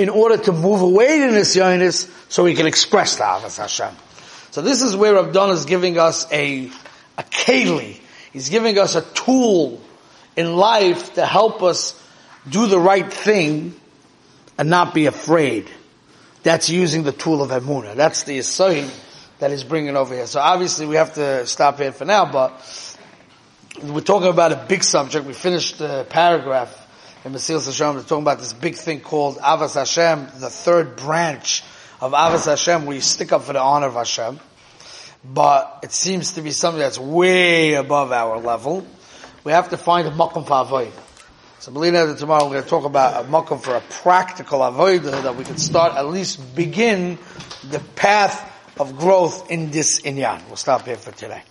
in 0.00 0.08
order 0.08 0.38
to 0.38 0.50
move 0.50 0.80
away 0.80 1.18
to 1.18 1.26
Nisyonis 1.26 2.10
so 2.30 2.44
we 2.44 2.54
can 2.54 2.66
express 2.66 3.16
the 3.16 3.22
Avas 3.22 3.58
Hashem. 3.58 3.94
So 4.50 4.62
this 4.62 4.80
is 4.80 4.96
where 4.96 5.18
Abdon 5.18 5.50
is 5.50 5.66
giving 5.66 5.98
us 5.98 6.26
a, 6.32 6.70
a 7.18 7.22
keli. 7.22 8.00
He's 8.32 8.48
giving 8.48 8.78
us 8.78 8.94
a 8.94 9.02
tool 9.02 9.78
in 10.36 10.56
life 10.56 11.14
to 11.14 11.26
help 11.26 11.62
us 11.62 12.02
do 12.48 12.66
the 12.66 12.78
right 12.78 13.12
thing 13.12 13.74
and 14.56 14.70
not 14.70 14.94
be 14.94 15.04
afraid. 15.04 15.70
That's 16.44 16.70
using 16.70 17.02
the 17.02 17.12
tool 17.12 17.42
of 17.42 17.50
Emunah. 17.50 17.94
That's 17.94 18.22
the 18.22 18.38
Yisoid 18.38 18.90
that 19.38 19.50
is 19.50 19.64
bringing 19.64 19.96
over 19.96 20.14
here. 20.14 20.26
So 20.26 20.40
obviously 20.40 20.86
we 20.86 20.96
have 20.96 21.12
to 21.16 21.46
stop 21.46 21.76
here 21.76 21.92
for 21.92 22.06
now, 22.06 22.24
but 22.32 22.96
we're 23.82 24.00
talking 24.00 24.28
about 24.28 24.52
a 24.52 24.64
big 24.66 24.82
subject. 24.82 25.26
We 25.26 25.34
finished 25.34 25.78
the 25.78 26.06
paragraph 26.08 26.86
in 27.24 27.32
Mesilas 27.32 27.66
Hashem. 27.66 27.96
We're 27.96 28.02
talking 28.02 28.22
about 28.22 28.38
this 28.38 28.52
big 28.52 28.76
thing 28.76 29.00
called 29.00 29.36
Avas 29.38 29.74
Hashem, 29.74 30.40
the 30.40 30.48
third 30.48 30.96
branch 30.96 31.62
of 32.00 32.12
Avas 32.12 32.46
Hashem, 32.46 32.86
where 32.86 32.94
you 32.94 33.02
stick 33.02 33.32
up 33.32 33.42
for 33.42 33.52
the 33.52 33.60
honor 33.60 33.88
of 33.88 33.94
Hashem. 33.94 34.40
But 35.22 35.80
it 35.82 35.92
seems 35.92 36.32
to 36.34 36.42
be 36.42 36.50
something 36.50 36.80
that's 36.80 36.98
way 36.98 37.74
above 37.74 38.10
our 38.10 38.38
level. 38.38 38.86
We 39.44 39.52
have 39.52 39.68
to 39.70 39.76
find 39.76 40.08
a 40.08 40.10
makom 40.10 40.46
for 40.46 40.62
avoid. 40.62 40.92
So 41.58 41.72
believe 41.72 41.92
that 41.92 42.16
tomorrow 42.16 42.44
we're 42.44 42.52
going 42.52 42.64
to 42.64 42.70
talk 42.70 42.84
about 42.86 43.22
a 43.22 43.28
makom 43.28 43.60
for 43.60 43.76
a 43.76 43.82
practical 43.82 44.62
avoid 44.62 45.02
that 45.02 45.36
we 45.36 45.44
can 45.44 45.58
start 45.58 45.94
at 45.94 46.06
least 46.06 46.54
begin 46.54 47.18
the 47.68 47.80
path 47.96 48.50
of 48.80 48.96
growth 48.96 49.50
in 49.50 49.70
this 49.70 50.00
inyan. 50.00 50.46
We'll 50.46 50.56
stop 50.56 50.86
here 50.86 50.96
for 50.96 51.12
today. 51.12 51.42